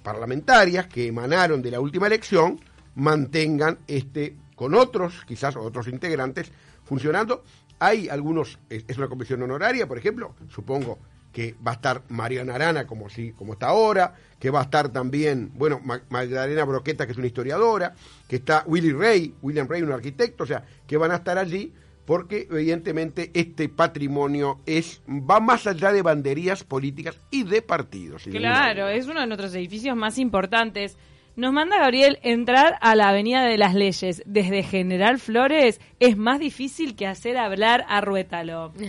parlamentarias 0.03 0.87
que 0.87 1.07
emanaron 1.07 1.63
de 1.63 1.71
la 1.71 1.81
última 1.81 2.09
elección 2.09 2.61
mantengan 2.95 3.79
este 3.87 4.37
con 4.55 4.75
otros, 4.75 5.25
quizás 5.27 5.57
otros 5.57 5.89
integrantes, 5.89 6.53
funcionando. 6.85 7.43
Hay 7.79 8.11
algunos, 8.11 8.59
es 8.69 8.99
una 8.99 9.09
comisión 9.09 9.43
honoraria, 9.43 9.89
por 9.89 9.97
ejemplo, 9.97 10.35
supongo 10.51 10.99
que 11.37 11.55
va 11.65 11.73
a 11.73 11.75
estar 11.75 12.01
Mariana 12.09 12.55
Arana 12.55 12.87
como, 12.87 13.11
si, 13.11 13.33
como 13.33 13.53
está 13.53 13.67
ahora, 13.67 14.15
que 14.41 14.49
va 14.49 14.61
a 14.61 14.63
estar 14.63 14.89
también, 14.89 15.51
bueno, 15.55 15.83
Ma- 15.85 16.01
Magdalena 16.09 16.65
Broqueta, 16.65 17.05
que 17.05 17.13
es 17.13 17.19
una 17.19 17.27
historiadora, 17.27 17.93
que 18.27 18.37
está 18.37 18.65
Willy 18.67 18.93
Rey, 18.93 19.35
William 19.43 19.69
Rey, 19.69 19.83
un 19.83 19.93
arquitecto, 19.93 20.45
o 20.45 20.47
sea, 20.47 20.65
que 20.87 20.97
van 20.97 21.11
a 21.11 21.17
estar 21.17 21.37
allí 21.37 21.75
porque 22.07 22.49
evidentemente 22.51 23.33
este 23.35 23.69
patrimonio 23.69 24.61
es 24.65 25.03
va 25.09 25.39
más 25.41 25.67
allá 25.67 25.93
de 25.93 26.01
banderías 26.01 26.65
políticas 26.65 27.19
y 27.31 27.43
de 27.43 27.61
partidos. 27.61 28.23
Claro, 28.31 28.89
es 28.89 29.07
uno 29.07 29.21
de 29.21 29.27
nuestros 29.27 29.55
edificios 29.57 29.95
más 29.95 30.17
importantes. 30.17 30.97
Nos 31.37 31.53
manda 31.53 31.79
Gabriel 31.79 32.19
entrar 32.23 32.79
a 32.81 32.95
la 32.95 33.11
Avenida 33.11 33.45
de 33.45 33.59
las 33.59 33.75
Leyes 33.75 34.23
desde 34.25 34.63
General 34.63 35.19
Flores 35.19 35.81
es 36.01 36.17
más 36.17 36.41
difícil 36.41 36.97
que 36.97 37.07
hacer 37.07 37.37
hablar 37.37 37.85
a 37.89 38.01
Ruétalo. 38.01 38.73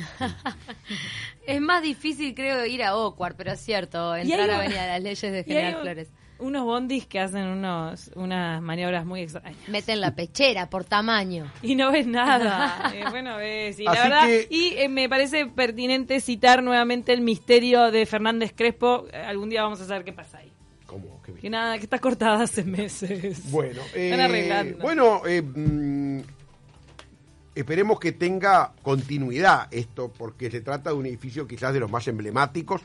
Es 1.46 1.62
más 1.62 1.82
difícil, 1.82 2.36
creo, 2.36 2.66
ir 2.66 2.84
a 2.84 2.98
Ocuar, 2.98 3.36
pero 3.38 3.54
es 3.54 3.62
cierto, 3.62 4.18
Y 4.18 4.22
entrar 4.22 4.50
hay- 4.50 4.50
a 4.50 4.58
Avenida 4.58 4.82
de 4.84 4.88
las 4.90 5.02
Leyes 5.02 5.22
de 5.32 5.44
General 5.46 5.76
un- 5.76 5.82
Flores. 5.82 6.10
unos 6.40 6.64
bondis 6.66 7.06
que 7.08 7.22
hacen 7.22 7.46
unos 7.48 8.12
unas 8.16 8.62
maniobras 8.62 9.06
muy 9.06 9.22
extrañas. 9.22 9.56
Meten 9.70 10.02
la 10.02 10.14
pechera 10.14 10.70
por 10.70 10.84
tamaño. 10.84 11.50
Y 11.62 11.76
no 11.76 11.90
ves 11.94 12.06
nada. 12.06 12.92
Eh, 12.94 13.04
bueno, 13.10 13.38
ves. 13.38 13.80
Y 13.80 13.84
la 13.84 13.92
verdad, 13.94 14.26
que- 14.26 14.48
y 14.50 14.74
eh, 14.78 14.90
me 14.90 15.08
parece 15.08 15.46
pertinente 15.46 16.20
citar 16.20 16.62
nuevamente 16.64 17.14
el 17.14 17.22
misterio 17.22 17.92
de 17.92 18.06
Fernández 18.06 18.52
Crespo. 18.54 19.06
Eh, 19.14 19.16
Algún 19.18 19.50
día 19.50 19.64
vamos 19.64 19.80
a 19.80 19.86
saber 19.86 20.04
qué 20.04 20.12
pasa 20.12 20.40
ahí. 20.40 20.52
¿Cómo? 20.88 21.22
Qué. 21.22 21.34
Que 21.34 21.50
nada, 21.50 21.78
que 21.78 21.84
está 21.84 22.00
cortada 22.00 22.42
hace 22.42 22.64
meses. 22.64 23.52
Bueno, 23.52 23.82
Están 23.94 24.20
eh, 24.20 24.24
arreglando. 24.24 24.78
bueno 24.80 25.22
eh, 25.28 25.42
mm, 25.44 26.22
esperemos 27.54 28.00
que 28.00 28.14
tenga 28.14 28.74
continuidad 28.82 29.68
esto, 29.72 30.12
porque 30.18 30.50
se 30.50 30.62
trata 30.62 30.90
de 30.92 30.96
un 30.96 31.06
edificio 31.06 31.48
quizás 31.48 31.74
de 31.74 31.80
los 31.82 31.92
más 31.92 32.08
emblemáticos. 32.08 32.82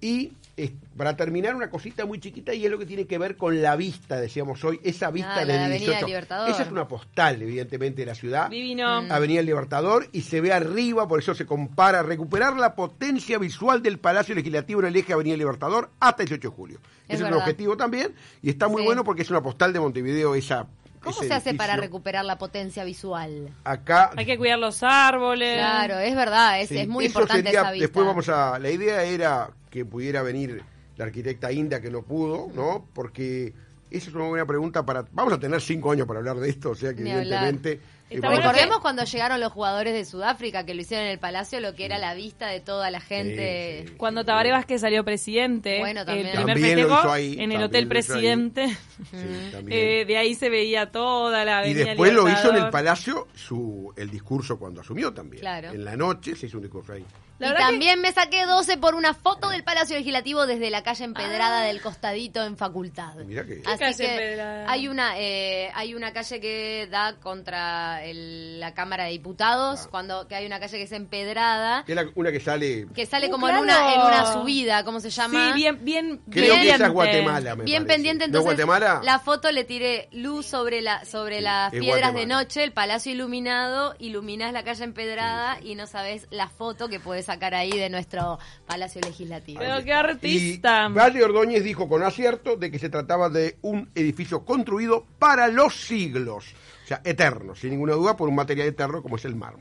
Y 0.00 0.32
eh, 0.56 0.72
para 0.96 1.16
terminar, 1.16 1.54
una 1.54 1.70
cosita 1.70 2.04
muy 2.06 2.20
chiquita, 2.20 2.52
y 2.52 2.64
es 2.64 2.70
lo 2.70 2.78
que 2.78 2.86
tiene 2.86 3.06
que 3.06 3.16
ver 3.18 3.36
con 3.36 3.62
la 3.62 3.76
vista, 3.76 4.20
decíamos 4.20 4.62
hoy, 4.64 4.80
esa 4.84 5.10
vista 5.10 5.32
Ah, 5.36 5.44
la 5.44 5.46
de 5.46 5.52
del 5.52 5.60
Avenida 5.62 5.78
18. 5.86 6.06
Libertador. 6.06 6.50
Esa 6.50 6.62
es 6.62 6.70
una 6.70 6.86
postal, 6.88 7.40
evidentemente, 7.42 8.02
de 8.02 8.06
la 8.06 8.14
ciudad. 8.14 8.50
Divino. 8.50 9.02
Mm. 9.02 9.12
Avenida 9.12 9.40
El 9.40 9.46
Libertador 9.46 10.08
y 10.12 10.22
se 10.22 10.40
ve 10.40 10.52
arriba, 10.52 11.08
por 11.08 11.18
eso 11.20 11.34
se 11.34 11.46
compara, 11.46 12.02
recuperar 12.02 12.56
la 12.56 12.74
potencia 12.74 13.38
visual 13.38 13.82
del 13.82 13.98
Palacio 13.98 14.34
Legislativo 14.34 14.80
en 14.80 14.86
el 14.88 14.96
eje 14.96 15.12
Avenida 15.12 15.34
El 15.34 15.38
Libertador 15.40 15.90
hasta 16.00 16.22
el 16.22 16.28
18 16.28 16.50
de 16.50 16.54
julio. 16.56 16.78
Es 17.08 17.14
Ese 17.16 17.24
es 17.24 17.30
un 17.30 17.36
objetivo 17.38 17.76
también 17.76 18.14
y 18.42 18.50
está 18.50 18.68
muy 18.68 18.82
Sí. 18.82 18.86
bueno 18.86 19.02
porque 19.04 19.22
es 19.22 19.30
una 19.30 19.42
postal 19.42 19.72
de 19.72 19.80
Montevideo 19.80 20.34
esa 20.34 20.66
¿Cómo 21.02 21.16
se 21.22 21.32
hace 21.32 21.54
para 21.54 21.76
recuperar 21.76 22.26
la 22.26 22.36
potencia 22.36 22.84
visual? 22.84 23.48
Acá 23.64 24.10
Hay 24.16 24.26
que 24.26 24.36
cuidar 24.36 24.58
los 24.58 24.82
árboles. 24.82 25.56
Claro, 25.56 25.98
es 25.98 26.14
verdad, 26.14 26.60
es, 26.60 26.68
sí, 26.68 26.76
es 26.76 26.86
muy 26.88 27.06
eso 27.06 27.12
importante 27.20 27.44
sería- 27.44 27.60
esa 27.62 27.70
vista. 27.72 27.84
Después 27.84 28.06
vamos 28.06 28.28
a 28.28 28.58
la 28.58 28.70
idea 28.70 29.02
era 29.02 29.48
que 29.70 29.84
pudiera 29.84 30.22
venir 30.22 30.62
la 30.96 31.04
arquitecta 31.04 31.52
India 31.52 31.80
que 31.80 31.90
no 31.90 32.02
pudo, 32.02 32.48
¿no? 32.54 32.86
Porque 32.92 33.54
esa 33.90 34.10
es 34.10 34.14
una 34.14 34.26
buena 34.26 34.46
pregunta 34.46 34.84
para 34.84 35.06
vamos 35.12 35.32
a 35.32 35.40
tener 35.40 35.60
cinco 35.60 35.92
años 35.92 36.06
para 36.06 36.18
hablar 36.18 36.38
de 36.38 36.48
esto, 36.50 36.70
o 36.70 36.74
sea 36.74 36.94
que 36.94 37.02
Ni 37.02 37.10
evidentemente 37.10 37.80
Recordemos 38.10 38.80
cuando 38.80 39.04
llegaron 39.04 39.40
los 39.40 39.52
jugadores 39.52 39.92
de 39.94 40.04
Sudáfrica 40.04 40.64
que 40.66 40.74
lo 40.74 40.80
hicieron 40.82 41.06
en 41.06 41.12
el 41.12 41.18
Palacio, 41.18 41.60
lo 41.60 41.74
que 41.74 41.84
era 41.84 41.98
la 41.98 42.14
vista 42.14 42.48
de 42.48 42.60
toda 42.60 42.90
la 42.90 43.00
gente. 43.00 43.82
Sí, 43.82 43.88
sí. 43.88 43.94
Cuando 43.96 44.24
Tabaré 44.24 44.50
Vázquez 44.50 44.80
salió 44.80 45.04
presidente, 45.04 45.78
Bueno, 45.78 46.04
también. 46.04 46.26
el 46.26 46.32
primer 46.32 46.54
También 46.56 46.76
lo 46.76 46.82
festejo 46.88 47.00
hizo 47.00 47.12
ahí, 47.12 47.36
en 47.38 47.52
el 47.52 47.62
Hotel 47.62 47.84
ahí. 47.84 47.88
Presidente, 47.88 48.76
eh, 49.68 50.04
de 50.06 50.16
ahí 50.18 50.34
se 50.34 50.48
veía 50.50 50.90
toda 50.90 51.44
la 51.44 51.66
Y 51.66 51.74
después 51.74 52.12
lo 52.12 52.28
hizo 52.28 52.50
en 52.50 52.56
el. 52.56 52.70
Palacio 52.70 53.26
su 53.34 53.92
el 53.96 54.10
discurso 54.10 54.58
cuando 54.58 54.80
asumió 54.80 55.12
también. 55.12 55.40
Claro. 55.40 55.70
En 55.70 55.84
la 55.84 55.96
noche 55.96 56.36
se 56.36 56.46
hizo 56.46 56.56
un 56.58 56.62
discurso 56.62 56.92
ahí. 56.92 57.04
La 57.38 57.48
y 57.48 57.52
que- 57.52 57.58
también 57.58 58.00
me 58.02 58.12
saqué 58.12 58.44
12 58.44 58.76
por 58.76 58.94
una 58.94 59.14
foto 59.14 59.48
del 59.48 59.64
Palacio 59.64 59.96
Legislativo 59.96 60.46
desde 60.46 60.68
la 60.70 60.82
calle 60.82 61.04
empedrada 61.04 61.62
del 61.62 61.80
costadito 61.80 62.44
en 62.44 62.56
Facultad. 62.56 63.14
Mirá 63.24 63.44
que- 63.46 63.62
Así 63.64 63.78
calle 63.78 63.96
que 63.96 64.12
empedrada? 64.12 64.70
hay 64.70 64.88
una 64.88 65.18
eh, 65.18 65.70
hay 65.74 65.94
una 65.94 66.12
calle 66.12 66.38
que 66.38 66.86
da 66.90 67.16
contra 67.16 67.99
la, 68.00 68.04
el, 68.04 68.60
la 68.60 68.74
Cámara 68.74 69.04
de 69.04 69.10
Diputados, 69.10 69.82
ah. 69.84 69.88
cuando 69.90 70.26
que 70.28 70.34
hay 70.34 70.46
una 70.46 70.60
calle 70.60 70.78
que 70.78 70.84
es 70.84 70.92
empedrada. 70.92 71.84
Que 71.84 71.92
es 71.92 71.98
una 72.14 72.32
que 72.32 72.40
sale. 72.40 72.86
Que 72.94 73.06
sale 73.06 73.30
como 73.30 73.48
en, 73.48 73.56
una, 73.56 73.94
en 73.94 74.00
una 74.00 74.32
subida, 74.32 74.84
¿cómo 74.84 75.00
se 75.00 75.10
llama? 75.10 75.52
Bien, 75.52 75.78
bien. 75.82 76.20
Creo 76.30 76.54
bien, 76.54 76.62
que 76.62 76.70
esa 76.70 76.86
es 76.86 76.92
Guatemala, 76.92 77.54
Bien 77.56 77.86
pendiente, 77.86 78.24
entonces. 78.24 78.44
Guatemala? 78.44 79.00
La 79.04 79.18
foto 79.18 79.50
le 79.50 79.64
tiré 79.64 80.08
luz 80.12 80.46
sobre, 80.46 80.80
la, 80.80 81.04
sobre 81.04 81.40
las 81.40 81.70
piedras 81.70 82.14
de 82.14 82.26
noche, 82.26 82.64
el 82.64 82.72
palacio 82.72 83.12
iluminado, 83.12 83.94
iluminás 83.98 84.52
la 84.52 84.64
calle 84.64 84.84
empedrada 84.84 85.58
y 85.62 85.74
no 85.74 85.86
sabes 85.86 86.26
la 86.30 86.48
foto 86.48 86.88
que 86.88 87.00
podés 87.00 87.26
sacar 87.26 87.54
ahí 87.54 87.72
de 87.72 87.90
nuestro 87.90 88.38
palacio 88.66 89.00
legislativo. 89.00 89.60
Pero 89.60 89.84
qué 89.84 89.92
artista. 89.92 90.88
Vale 90.88 91.22
Ordóñez 91.22 91.64
dijo 91.64 91.88
con 91.88 92.02
acierto 92.02 92.56
de 92.56 92.70
que 92.70 92.78
se 92.78 92.88
trataba 92.88 93.28
de 93.28 93.58
un 93.62 93.90
edificio 93.94 94.44
construido 94.44 95.06
para 95.18 95.48
los 95.48 95.74
siglos 95.74 96.54
sea, 96.90 97.02
eterno, 97.04 97.54
sin 97.54 97.70
ninguna 97.70 97.94
duda, 97.94 98.16
por 98.16 98.28
un 98.28 98.34
material 98.34 98.68
eterno 98.68 99.02
como 99.02 99.16
es 99.16 99.24
el 99.24 99.36
mármol. 99.36 99.58